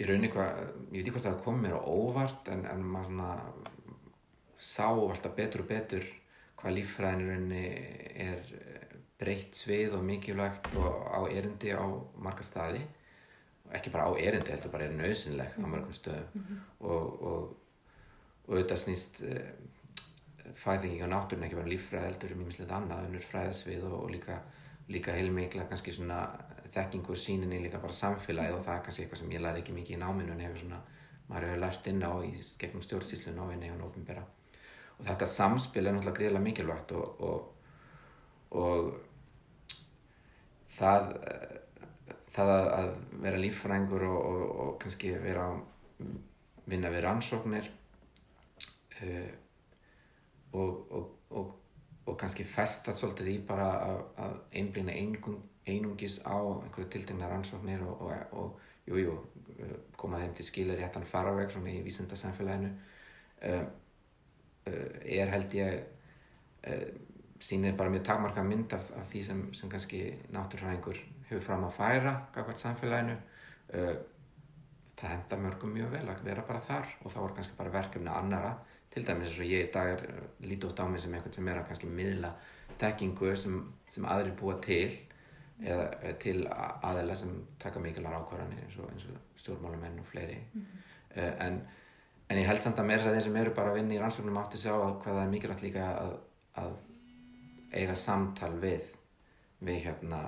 í 0.00 0.06
rauninni 0.08 0.30
hvað, 0.32 0.60
ég 0.94 0.94
veit 0.94 1.02
ekki 1.02 1.14
hvort 1.14 1.26
það 1.28 1.42
kom 1.44 1.60
mér 1.60 1.76
á 1.76 1.80
óvart 1.84 2.48
en, 2.52 2.64
en 2.70 2.84
maður 2.88 3.10
svona 3.10 3.30
sá 4.60 4.86
alltaf 4.88 5.34
betur 5.36 5.64
og 5.64 5.68
betur 5.68 6.06
hvað 6.60 6.76
líffræðin 6.76 7.24
í 7.24 7.28
rauninni 7.28 7.64
er 8.24 8.54
eh, 8.56 8.94
breytt 9.20 9.56
svið 9.56 9.98
og 9.98 10.06
mikilvægt 10.08 10.70
og 10.80 11.04
á 11.12 11.20
erindi 11.28 11.74
á 11.76 11.84
marga 12.20 12.44
staði. 12.44 12.80
Ekki 13.76 13.92
bara 13.92 14.08
á 14.08 14.12
erindi, 14.16 14.52
heldur 14.52 14.72
bara 14.72 14.88
er 14.88 14.96
nöðsynleg 14.96 15.58
á 15.60 15.66
mörgum 15.68 15.94
stöðum. 15.94 16.46
Og, 16.80 17.20
og, 17.30 17.50
og 18.50 18.56
þetta 18.58 18.78
snýst 18.82 19.20
uh, 19.24 19.50
fæðingin 20.60 21.06
á 21.06 21.14
náttúrun 21.14 21.46
ekki 21.46 21.58
bara 21.58 21.70
líffræði 21.70 22.08
heldur 22.08 22.34
um 22.34 22.44
ímislegt 22.44 22.72
annað, 22.74 23.06
önnur 23.08 23.26
fræðasvið 23.30 23.84
og, 23.88 23.96
og 24.02 24.10
líka, 24.14 24.40
líka 24.90 25.14
heilmikla 25.14 25.68
kannski 25.70 25.94
svona 25.94 26.24
þekkingu 26.74 27.16
síninni 27.16 27.60
líka 27.62 27.80
bara 27.82 27.96
samfélagið 27.96 28.58
og 28.58 28.64
það 28.66 28.76
er 28.76 28.82
kannski 28.86 29.04
eitthvað 29.04 29.22
sem 29.22 29.32
ég 29.34 29.44
læri 29.44 29.62
ekki 29.62 29.76
mikið 29.76 29.96
í 29.96 30.00
náminu 30.02 30.34
en 30.34 30.44
hefur 30.44 30.60
svona, 30.64 30.80
maður 31.30 31.48
hefur 31.48 31.62
lært 31.64 31.88
inn 31.90 32.04
á 32.06 32.12
í 32.26 32.34
gegnum 32.60 32.84
stjórnsýslun 32.86 33.40
og 33.42 33.50
vinni 33.54 33.70
og 33.74 33.86
ofinbera 33.88 34.26
og 34.98 35.06
þetta 35.06 35.30
samspil 35.30 35.86
er 35.86 35.96
náttúrulega 35.96 36.18
greiðlega 36.18 36.44
mikilvægt 36.44 36.94
og, 36.98 37.24
og, 37.30 37.40
og 38.60 38.92
það 40.76 41.14
það 42.30 42.52
að, 42.54 42.90
vera 43.24 43.42
líffræðingur 43.42 44.06
og, 44.06 44.18
og, 44.20 44.42
og 44.62 44.74
kannski 44.82 45.12
vera 45.22 45.48
vinna 46.70 46.92
við 46.92 47.04
rannsóknir 47.06 47.70
uh, 49.02 49.30
og, 50.52 50.92
og, 51.30 51.50
og 52.06 52.16
kannski 52.18 52.44
festa 52.44 52.94
svolítið 52.96 53.32
í 53.32 53.36
bara 53.46 53.68
að, 53.86 54.00
að 54.24 54.38
einblýna 54.60 54.96
einung, 54.98 55.42
einungis 55.68 56.18
á 56.26 56.34
einhverju 56.34 56.88
tiltegna 56.90 57.28
rannsóknir 57.30 57.84
og 57.86 58.58
jú, 58.88 58.98
jú, 58.98 59.18
koma 60.00 60.18
þeim 60.22 60.34
til 60.34 60.48
skilir 60.48 60.80
réttan 60.80 61.06
faraveg 61.06 61.52
svona 61.52 61.70
í 61.74 61.84
vísindasamfélaginu. 61.86 62.72
Uh, 63.40 63.62
uh, 64.66 64.90
er 65.04 65.32
held 65.32 65.54
ég 65.56 65.86
sýnir 67.40 67.72
bara 67.76 67.88
mjög 67.88 68.04
takmarka 68.04 68.42
mynd 68.44 68.72
af, 68.76 68.90
af 69.00 69.06
því 69.08 69.22
sem, 69.24 69.38
sem 69.56 69.70
kannski 69.72 70.02
náttúrfræðingur 70.34 70.98
hefur 71.30 71.44
fram 71.46 71.64
að 71.64 71.76
færa 71.78 72.12
gafkvært 72.34 72.60
samfélaginu. 72.60 73.14
Það 75.00 75.12
henda 75.14 75.38
mörgum 75.40 75.72
mjög 75.72 75.94
vel 75.94 76.02
að 76.12 76.24
vera 76.26 76.44
bara 76.44 76.60
þar 76.66 76.90
og 77.00 77.14
þá 77.14 77.20
er 77.22 77.34
kannski 77.38 77.56
bara 77.56 77.72
verkefni 77.72 78.12
annara 78.12 78.50
til 78.90 79.06
dæmis 79.06 79.28
eins 79.28 79.38
og 79.38 79.50
ég 79.50 79.68
í 79.68 79.72
dag 79.74 79.92
er 79.94 80.06
uh, 80.08 80.24
lítið 80.42 80.72
út 80.72 80.82
á 80.82 80.84
mig 80.90 81.02
sem 81.02 81.14
einhvern 81.14 81.36
sem 81.36 81.48
er 81.48 81.60
að 81.60 81.68
kannski 81.68 81.90
miðla 81.90 82.32
tekkingu 82.80 83.34
sem, 83.38 83.58
sem 83.90 84.06
aðri 84.08 84.32
búa 84.38 84.56
til 84.64 84.90
eða 85.60 85.86
uh, 86.00 86.14
til 86.22 86.38
aðeila 86.50 87.16
sem 87.16 87.36
taka 87.62 87.82
mikilvæg 87.82 88.16
ákvarðanir 88.18 88.64
eins 88.64 88.78
og, 88.80 88.90
eins 88.94 89.06
og 89.12 89.42
stjórnmálamenn 89.42 90.00
og 90.02 90.08
fleiri. 90.10 90.40
Uh, 91.16 91.32
en, 91.46 91.60
en 92.28 92.40
ég 92.42 92.48
held 92.50 92.62
samt 92.64 92.82
að 92.82 92.90
mér 92.90 93.06
að 93.06 93.18
þeir 93.18 93.26
sem 93.28 93.40
eru 93.42 93.54
bara 93.56 93.72
að 93.72 93.80
vinna 93.80 93.96
í 93.96 94.02
rannsóknum 94.02 94.42
átti 94.42 94.62
sjá 94.62 94.72
að 94.74 94.96
hvað 95.04 95.16
það 95.16 95.24
er 95.24 95.34
mikilvægt 95.34 95.66
líka 95.66 95.90
að, 95.92 96.14
að 96.64 96.78
eiga 97.70 97.96
samtal 97.98 98.54
við 98.62 98.94
við 99.60 99.82
hérna 99.86 100.20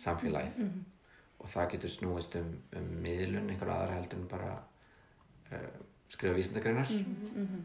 samfélagið. 0.00 0.58
Mhm. 0.58 0.90
og 1.44 1.50
það 1.52 1.66
getur 1.74 1.90
snúist 1.92 2.34
um, 2.38 2.52
um 2.78 2.84
miðlun 3.04 3.50
einhver 3.52 3.68
aðra 3.68 3.96
heldur 3.98 4.20
en 4.22 4.28
bara 4.30 4.52
uh, 5.52 5.82
skrifa 6.14 6.34
vísindagreinar 6.38 6.90
Mhm. 6.90 7.60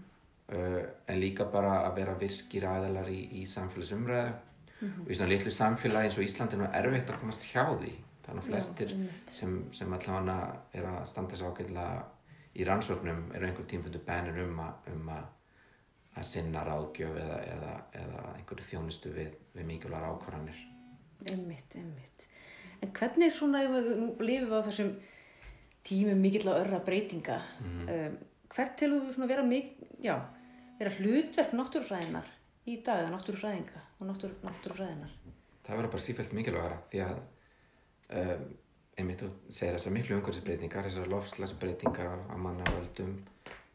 uh, 0.49 0.83
en 1.07 1.19
líka 1.21 1.45
bara 1.51 1.73
að 1.87 1.95
vera 2.01 2.15
virkir 2.19 2.65
aðalar 2.65 3.09
í, 3.09 3.19
í 3.41 3.45
samfélagsumræðu 3.47 4.33
Mhm. 4.81 5.01
og 5.03 5.09
í 5.11 5.15
svona 5.15 5.29
litlu 5.33 5.51
samfélagi 5.51 6.05
eins 6.07 6.17
og 6.17 6.23
Íslandi 6.23 6.53
er 6.55 6.59
nú 6.61 6.69
erfitt 6.73 7.09
að 7.11 7.19
komast 7.19 7.43
hjá 7.51 7.65
því 7.79 7.91
þannig 8.23 8.43
að 8.43 8.45
Já, 8.45 8.51
flestir 8.51 8.87
einmitt. 8.93 9.29
sem, 9.29 9.57
sem 9.73 9.93
allavega 9.93 10.57
er 10.73 10.83
að 10.87 11.05
standa 11.09 11.35
svo 11.35 11.49
ágætlega 11.51 12.03
í 12.55 12.65
rannsóknum 12.65 13.35
eru 13.35 13.45
einhver 13.47 13.65
tímfundu 13.67 13.99
bænir 14.05 14.39
um 14.45 14.59
að, 14.59 14.73
um 14.93 15.09
að 15.09 15.25
að 16.17 16.23
sinna 16.25 16.63
ráðgjöf 16.65 17.15
eða, 17.15 17.37
eða, 17.53 17.73
eða 17.93 18.23
einhverju 18.37 18.65
þjónustu 18.71 19.11
við, 19.13 19.29
við 19.55 19.65
mikilvægar 19.65 20.09
ákvarðanir 20.09 20.57
Einmitt, 21.29 21.75
einmitt. 21.75 22.25
En 22.81 22.91
hvernig 22.95 23.31
svona, 23.35 23.59
við 24.19 24.47
á 24.55 24.59
þessum 24.63 24.95
tímum 25.83 26.19
mikill 26.21 26.47
að 26.47 26.61
örra 26.65 26.79
breytinga, 26.85 27.41
um, 27.61 28.17
hvert 28.55 28.77
telur 28.79 29.05
þú 29.05 29.15
svona 29.15 29.29
vera, 29.29 29.45
mik 29.45 29.75
já, 30.03 30.15
vera 30.79 30.95
hlutverk 30.97 31.53
náttúrufræðinar 31.57 32.29
í 32.69 32.79
dag, 32.85 33.03
eða 33.03 33.13
náttúrufræðinga 33.15 33.83
og 33.99 34.09
náttúr, 34.09 34.33
náttúrufræðinar? 34.45 35.13
það 35.69 35.77
verður 35.77 35.93
bara 35.93 36.05
sífælt 36.05 36.31
mikilvægara 36.33 36.77
því 36.89 37.01
að 37.05 37.17
um, 38.19 38.45
einmitt 38.99 39.21
þú 39.21 39.29
segir 39.53 39.75
þessar 39.77 39.93
miklu 39.95 40.15
umhverfisbreytingar 40.17 40.87
þessar 40.87 41.11
lofslagsbreytingar 41.13 42.09
af, 42.09 42.23
af 42.33 42.41
mannavöldum 42.45 43.11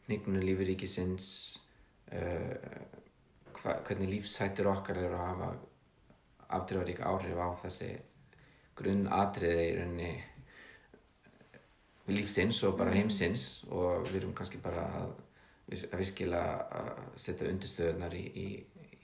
hnignunu 0.07 0.43
lífuríkisins 0.43 1.29
uh, 2.11 2.51
hva, 3.61 3.77
hvernig 3.87 4.11
lífshættir 4.11 4.67
okkar 4.69 4.99
eru 5.05 5.15
að 5.15 5.31
hafa 5.31 5.49
afdrifarík 6.59 7.01
áhrif 7.07 7.39
á 7.39 7.49
þessi 7.63 7.89
grunnatriði 8.75 9.69
í 9.69 9.75
rauninni 9.79 10.11
lífsins 12.07 12.61
og 12.67 12.77
bara 12.79 12.93
heimsins 12.93 13.63
og 13.71 14.05
við 14.09 14.21
erum 14.21 14.35
kannski 14.37 14.59
bara 14.61 14.83
að, 14.99 15.15
að 15.91 15.97
virkilega 16.03 16.67
að 16.79 16.91
setja 17.21 17.49
undirstöðunar 17.49 18.13
í, 18.17 18.25
í, 18.25 18.47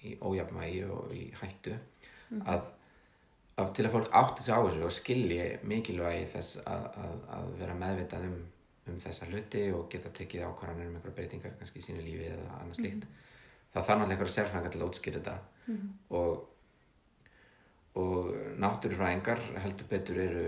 í 0.06 0.14
ójafnvægi 0.22 0.84
og 0.90 1.16
í 1.18 1.26
hættu. 1.40 1.76
Að, 2.46 2.68
að 3.60 3.74
til 3.78 3.88
að 3.88 3.96
fólk 3.98 4.14
átti 4.22 4.46
sig 4.46 4.56
á 4.56 4.62
þessu 4.68 4.86
og 4.88 4.96
skilji 4.96 5.48
mikilvægi 5.68 6.30
þess 6.36 6.62
að, 6.64 6.86
að, 7.06 7.18
að 7.38 7.50
vera 7.60 7.80
meðvitað 7.82 8.30
um, 8.30 8.38
um 8.92 9.02
þessa 9.02 9.28
hluti 9.32 9.66
og 9.76 9.90
geta 9.92 10.14
tekið 10.16 10.46
ákvarðanir 10.48 10.88
um 10.92 10.96
einhverja 10.96 11.18
breytingar 11.18 11.58
kannski 11.60 11.82
í 11.82 11.88
sínu 11.88 12.06
lífi 12.06 12.30
eða 12.32 12.62
annað 12.62 12.80
slíkt 12.80 13.10
það 13.72 13.84
þarf 13.88 13.90
náttúrulega 13.90 14.16
einhverja 14.16 14.36
sérfræðingar 14.36 14.74
til 14.74 14.82
að 14.82 14.88
útskýra 14.90 15.20
þetta. 15.20 15.36
Og 16.22 16.48
og 18.00 18.32
náttúrufræðingar 18.56 19.42
heldur 19.60 19.88
betur 19.90 20.20
eru 20.24 20.44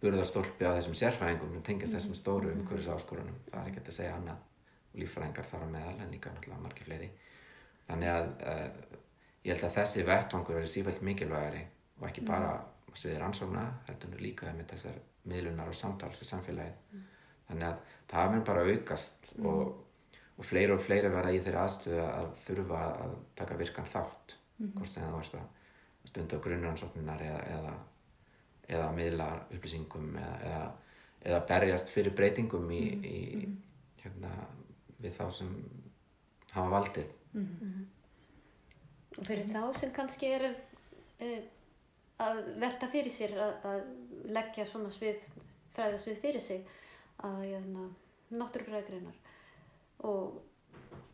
burðarstólpi 0.00 0.64
á 0.66 0.76
þessum 0.76 0.96
sérfræðingum 1.00 1.58
og 1.58 1.64
tengast 1.66 1.96
þessum 1.96 2.16
stóru 2.16 2.52
umhverfis 2.54 2.88
áskorunum 2.92 3.36
það 3.50 3.60
er 3.60 3.68
ekki 3.68 3.80
hægt 3.80 3.90
að 3.92 3.98
segja 3.98 4.14
annað 4.16 4.46
og 4.90 5.02
líffræðingar 5.02 5.48
þar 5.50 5.66
á 5.66 5.68
meðal 5.74 5.94
en 5.96 6.14
líka 6.14 6.32
náttúrulega 6.32 6.64
margir 6.64 6.88
fleiri 6.88 7.10
þannig 7.88 8.12
að 8.14 8.30
uh, 8.52 8.96
ég 9.44 9.52
held 9.54 9.66
að 9.68 9.76
þessi 9.76 10.06
vettvangur 10.08 10.60
er 10.60 10.72
sífælt 10.72 11.04
mikilvægari 11.06 11.62
og 12.00 12.08
ekki 12.08 12.24
bara 12.26 12.54
mm. 12.56 12.96
sviðir 12.96 13.26
ansókna 13.28 13.66
heldur 13.88 14.12
nú 14.14 14.24
líka 14.24 14.50
með 14.56 14.74
þessar 14.74 14.98
miðlunar 15.30 15.70
og 15.70 15.78
samtals 15.78 16.24
í 16.24 16.28
samfélagið 16.30 16.96
mm. 16.96 17.06
þannig 17.50 17.68
að 17.68 17.94
það 18.14 18.34
mun 18.34 18.48
bara 18.48 18.66
aukast 18.66 19.32
mm. 19.36 19.46
og, 19.52 19.72
og 20.40 20.48
fleiri 20.48 20.74
og 20.74 20.84
fleiri 20.84 21.12
verða 21.12 21.36
í 21.36 21.42
þeirri 21.44 21.62
aðstöðu 21.64 22.04
að 22.08 22.30
þurfa 22.46 22.84
að 23.04 23.16
taka 23.42 23.60
virkan 23.60 23.90
þátt 23.92 24.38
-hmm. 24.60 24.76
hvort 24.76 24.92
sem 24.92 25.04
það 25.04 25.16
vart 25.16 25.38
að 25.40 26.10
stunda 26.10 26.40
grunnansókninar 26.44 27.24
eða, 27.24 27.40
eða, 27.54 27.72
eða 28.70 28.88
miðla 28.96 29.28
upplýsingum 29.50 30.16
eða, 30.20 30.34
eða, 30.48 30.64
eða 31.26 31.40
berjast 31.50 31.92
fyrir 31.92 32.16
breytingum 32.16 32.70
í, 32.70 32.80
mm 32.80 33.02
-hmm. 33.02 33.06
í, 33.06 34.02
hérna, 34.02 34.34
við 35.00 35.16
þá 35.18 35.24
sem 35.38 35.54
hafa 36.52 36.68
valdið. 36.70 37.08
Mm 37.32 37.48
-hmm. 37.60 37.86
Og 39.18 39.26
fyrir 39.26 39.48
þá 39.50 39.78
sem 39.78 39.92
kannski 39.92 40.26
eru 40.26 40.50
uh, 41.20 41.40
að 42.18 42.42
velta 42.60 42.88
fyrir 42.88 43.12
sér 43.12 43.34
að, 43.38 43.54
að 43.64 43.80
leggja 44.36 44.66
svona 44.66 44.90
svið, 44.90 45.24
fræðasvið 45.74 46.20
fyrir 46.20 46.40
sig 46.40 46.66
að 47.18 47.42
hérna, 47.44 47.88
náttúrufræðgreinar 48.30 49.16
og 50.08 50.40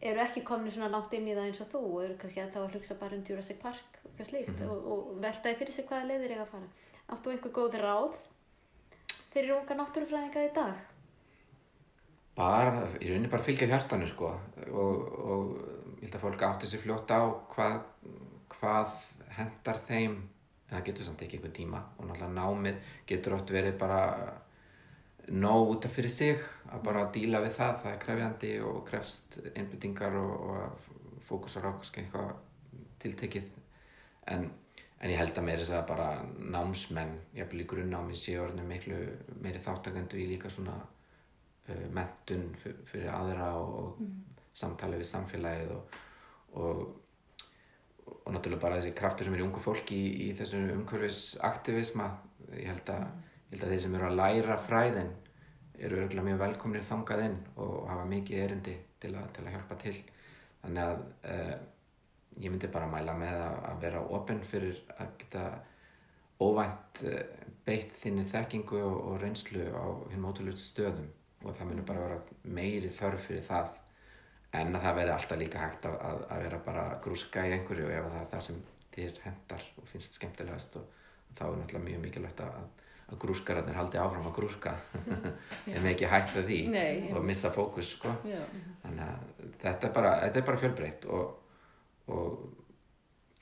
eru 0.01 0.21
ekki 0.23 0.45
komin 0.45 0.73
svona 0.73 0.91
langt 0.93 1.15
inn 1.17 1.29
í 1.29 1.35
það 1.35 1.49
eins 1.49 1.61
og 1.65 1.71
þú 1.73 1.83
og 1.91 2.03
eru 2.05 2.17
kannski 2.21 2.43
að 2.43 2.53
þá 2.55 2.61
að 2.63 2.75
hlusta 2.77 2.99
bara 3.01 3.17
um 3.17 3.25
Jurassic 3.29 3.61
Park 3.63 3.96
eitthvað 4.07 4.29
slíkt 4.31 4.61
mm 4.61 4.71
og, 4.71 4.91
og 4.93 5.23
veltaði 5.23 5.59
fyrir 5.61 5.77
sig 5.77 5.87
hvaða 5.89 6.11
leiðir 6.11 6.35
ég 6.37 6.43
að 6.43 6.53
fara. 6.53 6.69
Áttu 7.15 7.33
einhver 7.33 7.55
góð 7.55 7.79
ráð 7.83 8.15
fyrir 9.33 9.57
unga 9.57 9.77
náttúrufræðinga 9.79 10.45
í 10.47 10.53
dag? 10.57 10.79
Bara, 12.37 12.87
ég 13.01 13.13
raunin 13.13 13.31
bara 13.33 13.41
að 13.45 13.51
fylgja 13.51 13.69
hjartanu 13.71 14.09
sko. 14.11 14.33
Og, 14.69 15.05
og 15.33 15.53
ég 16.01 16.07
held 16.07 16.17
að 16.19 16.25
fólk 16.25 16.47
átti 16.49 16.71
sér 16.71 16.83
fljótt 16.83 17.13
á 17.13 17.21
hvað, 17.53 17.79
hvað 18.57 18.97
hendar 19.39 19.81
þeim. 19.89 20.17
En 20.67 20.75
það 20.75 20.89
getur 20.89 21.07
samt 21.07 21.23
ekki 21.25 21.39
einhver 21.39 21.55
tíma. 21.57 21.85
Og 21.97 22.09
náttúrulega 22.09 22.35
námið 22.37 22.91
getur 23.09 23.39
oft 23.39 23.53
verið 23.55 23.79
bara 23.81 24.01
nóg 25.27 25.73
út 25.75 25.87
af 25.87 25.95
fyrir 25.97 26.13
sig 26.13 26.43
að 26.71 26.83
bara 26.87 27.07
díla 27.15 27.41
við 27.43 27.57
það, 27.57 27.79
það 27.83 27.93
er 27.93 28.03
krefjandi 28.03 28.51
og 28.63 28.83
krefst 28.87 29.39
einbyttingar 29.55 30.19
og, 30.21 30.35
og 30.51 31.23
fókusar 31.27 31.67
á 31.67 31.73
eitthvað 31.75 32.35
tiltekið 33.03 33.49
en, 34.33 34.51
en 35.01 35.13
ég 35.13 35.21
held 35.21 35.39
að 35.39 35.49
mér 35.49 35.63
er 35.63 35.71
það 35.71 35.89
bara 35.91 36.11
námsmenn, 36.57 37.17
hef 37.37 37.55
líka 37.55 37.75
grunnámi 37.75 38.19
séu 38.19 38.43
orðinu 38.45 38.67
miklu 38.69 39.01
meiri 39.43 39.63
þáttakendu 39.65 40.21
í 40.21 40.29
líka 40.35 40.53
svona 40.53 40.77
uh, 40.83 41.87
mentun 41.95 42.49
fyrir 42.61 43.11
aðra 43.13 43.53
og 43.61 44.01
mm. 44.03 44.15
samtali 44.57 45.03
við 45.03 45.11
samfélagið 45.15 45.75
og, 45.77 45.99
og 46.57 46.87
og 48.07 48.35
náttúrulega 48.35 48.63
bara 48.63 48.81
þessi 48.81 48.95
kraftur 48.99 49.27
sem 49.27 49.35
er 49.37 49.43
í 49.43 49.47
ungu 49.47 49.63
fólki 49.63 49.97
í, 49.99 50.11
í 50.27 50.35
þessu 50.39 50.59
umhverfisaktivisma 50.75 52.09
ég 52.55 52.69
held 52.71 52.91
að 52.95 53.07
ég 53.07 53.55
held 53.55 53.65
að 53.67 53.73
þeir 53.73 53.83
sem 53.85 53.97
eru 53.99 54.09
að 54.09 54.19
læra 54.21 54.59
fræðin 54.67 55.13
eru 55.77 56.01
örgulega 56.03 56.27
mjög 56.27 56.43
velkomnir 56.43 56.87
þangað 56.89 57.25
inn 57.27 57.39
og 57.63 57.89
hafa 57.91 58.05
mikið 58.11 58.43
erindi 58.45 58.77
til 59.03 59.13
að, 59.15 59.27
til 59.37 59.45
að 59.45 59.55
hjálpa 59.55 59.79
til 59.83 59.97
þannig 60.63 60.83
að 60.85 61.03
uh, 61.33 61.57
ég 62.43 62.53
myndi 62.53 62.71
bara 62.73 62.89
mæla 62.91 63.15
með 63.17 63.41
að, 63.41 63.57
að 63.71 63.83
vera 63.87 64.05
ofinn 64.19 64.43
fyrir 64.51 64.79
að 64.97 65.11
geta 65.23 65.45
óvænt 66.43 67.03
uh, 67.09 67.21
beitt 67.67 67.97
þinni 68.03 68.27
þekkingu 68.31 68.81
og, 68.83 68.97
og 69.11 69.19
reynslu 69.23 69.67
á 69.73 69.87
hinn 70.13 70.25
mótulegst 70.25 70.71
stöðum. 70.73 71.11
Og 71.45 71.53
það 71.57 71.69
myndur 71.69 71.89
bara 71.89 72.07
vera 72.07 72.21
meiri 72.57 72.89
þörf 72.97 73.27
fyrir 73.29 73.45
það 73.47 73.75
en 74.57 74.77
að 74.77 74.87
það 74.87 74.99
verði 75.01 75.15
alltaf 75.17 75.41
líka 75.41 75.61
hægt 75.61 75.85
að, 75.89 75.99
að 76.33 76.43
vera 76.47 76.63
bara 76.65 76.85
grúska 77.05 77.45
í 77.45 77.53
einhverju 77.57 77.91
ef 77.93 78.09
það 78.09 78.21
er 78.23 78.31
það 78.33 78.45
sem 78.47 78.63
þér 78.97 79.21
hendar 79.27 79.67
og 79.77 79.89
finnst 79.91 80.17
skemmtilegast 80.17 80.79
og, 80.81 80.87
og 81.29 81.39
þá 81.39 81.45
er 81.47 81.59
náttúrulega 81.61 81.89
mjög 81.91 82.05
mikilvægt 82.07 82.43
að 82.47 82.57
að 83.07 83.19
grúskararnir 83.23 83.77
haldi 83.79 83.99
áfram 84.03 84.27
að 84.27 84.37
grúska. 84.41 84.75
En 85.77 85.87
ekki 85.87 86.09
hætta 86.11 86.43
því 86.47 86.61
Nei, 86.73 87.11
og 87.15 87.25
missa 87.27 87.53
fókus 87.55 87.93
sko. 87.97 88.13
þannig 88.83 89.03
að 89.07 89.51
þetta 89.63 89.89
er 89.89 89.93
bara, 89.95 90.15
bara 90.39 90.63
fjölbreytt 90.63 91.07
og, 91.07 91.37
og 92.07 92.39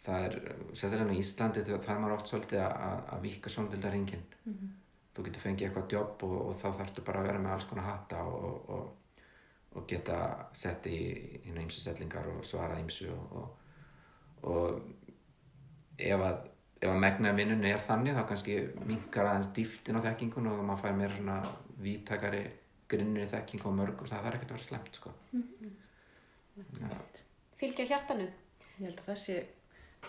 það 0.04 0.26
er 0.28 0.34
sérstaklega 0.72 1.14
í 1.14 1.20
Íslandi 1.22 1.64
það 1.64 1.92
er 1.94 2.02
maður 2.02 2.16
oft 2.18 2.30
svolítið 2.30 2.64
að, 2.64 3.14
vika 3.22 3.50
sondildarhingin 3.50 4.24
mm 4.44 4.52
-hmm. 4.52 4.74
þú 5.14 5.24
getur 5.24 5.46
fengið 5.46 5.66
eitthvað 5.68 5.92
jobb 5.92 6.22
og, 6.22 6.36
og 6.48 6.56
þá 6.62 6.68
þarfst 6.78 6.98
þú 6.98 7.04
bara 7.04 7.20
að 7.20 7.26
vera 7.26 7.38
með 7.38 7.52
alls 7.52 7.64
konar 7.64 7.84
hatta 7.84 8.22
og, 8.22 8.70
og 9.74 9.86
geta 9.88 10.48
sett 10.52 10.86
í 10.86 10.98
hérna 11.44 11.62
ímsu 11.62 11.80
stellingar 11.80 12.26
og 12.28 12.44
svara 12.44 12.80
ímsu 12.80 13.10
og 13.10 14.82
ef 15.98 16.20
að 16.20 16.50
ef 16.84 16.90
að 16.90 17.00
megna 17.00 17.32
vinnunni 17.32 17.70
er 17.72 17.80
þannig 17.80 18.14
þá 18.14 18.26
kannski 18.28 18.58
minkar 18.84 19.30
aðeins 19.30 19.50
dýftin 19.56 19.96
á 19.96 20.04
þekkingun 20.04 20.50
og 20.50 20.64
maður 20.68 20.82
fær 20.82 20.96
meira 20.98 21.16
svona 21.16 21.36
vítakari 21.80 22.44
grinnir 22.88 23.30
þekking 23.32 23.66
og 23.68 23.76
mörg 23.78 24.02
og 24.02 24.10
það 24.10 24.26
þarf 24.26 24.34
ekki 24.38 24.46
að 24.46 24.54
vera 24.54 24.66
slemt 24.68 24.98
sko. 24.98 25.12
mm 25.32 25.44
-hmm. 25.60 25.72
Fylgja 27.56 27.86
hjartanum 27.86 28.28
Ég 28.74 28.88
held 28.88 28.98
að 28.98 29.06
það 29.06 29.20
sé 29.22 29.36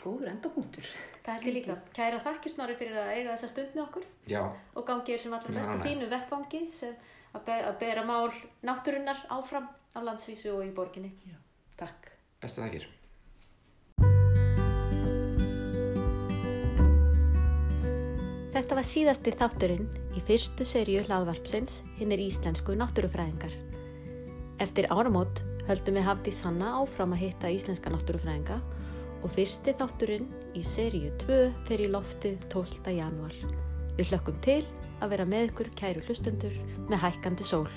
góður 0.02 0.32
endapunktur 0.32 0.88
Það 1.26 1.36
held 1.36 1.48
ég 1.50 1.56
líka. 1.60 1.76
Kæra 1.96 2.22
þakkir 2.26 2.54
snorri 2.54 2.78
fyrir 2.80 2.98
að 3.02 3.12
eiga 3.14 3.36
þessa 3.36 3.52
stund 3.52 3.78
með 3.78 3.84
okkur 3.86 4.08
Já. 4.30 4.42
og 4.74 4.88
gangið 4.90 5.22
sem 5.22 5.38
allra 5.38 5.56
best 5.56 5.74
á 5.74 5.78
þínu 5.86 6.10
vettvangi 6.12 6.62
að, 6.90 7.40
be 7.46 7.58
að 7.70 7.80
bera 7.82 8.04
mál 8.06 8.34
náttúrunnar 8.66 9.24
áfram 9.38 9.70
á 9.70 10.00
landsvísu 10.02 10.54
og 10.58 10.66
í 10.66 10.74
borginni 10.76 11.14
Já. 11.26 11.38
Takk 11.80 12.14
Besta 12.42 12.66
þakkir 12.66 12.90
Þetta 18.56 18.76
var 18.78 18.86
síðasti 18.88 19.34
þátturinn 19.36 19.88
í 20.16 20.22
fyrstu 20.24 20.64
serju 20.64 21.02
hlaðvarpsins 21.10 21.82
hinn 22.00 22.14
er 22.16 22.22
íslensku 22.24 22.72
náttúrufræðingar. 22.80 23.52
Eftir 24.64 24.88
áramót 24.96 25.42
höldum 25.70 25.98
við 25.98 26.06
Hafdís 26.06 26.42
Hanna 26.46 26.76
áfram 26.82 27.16
að 27.16 27.24
hitta 27.26 27.52
íslenska 27.54 27.92
náttúrufræðinga 27.94 28.60
og 29.26 29.32
fyrsti 29.34 29.74
þátturinn 29.80 30.28
í 30.54 30.62
serju 30.66 31.10
2 31.26 31.40
fer 31.66 31.82
í 31.82 31.90
loftið 31.90 32.38
12. 32.54 32.94
januar. 32.94 33.34
Við 33.98 34.12
hlökkum 34.12 34.38
til 34.46 34.62
að 35.02 35.16
vera 35.16 35.26
með 35.30 35.50
ykkur 35.50 35.72
kæru 35.80 36.06
hlustendur 36.06 36.56
með 36.86 37.02
hækkandi 37.08 37.48
sól. 37.48 37.68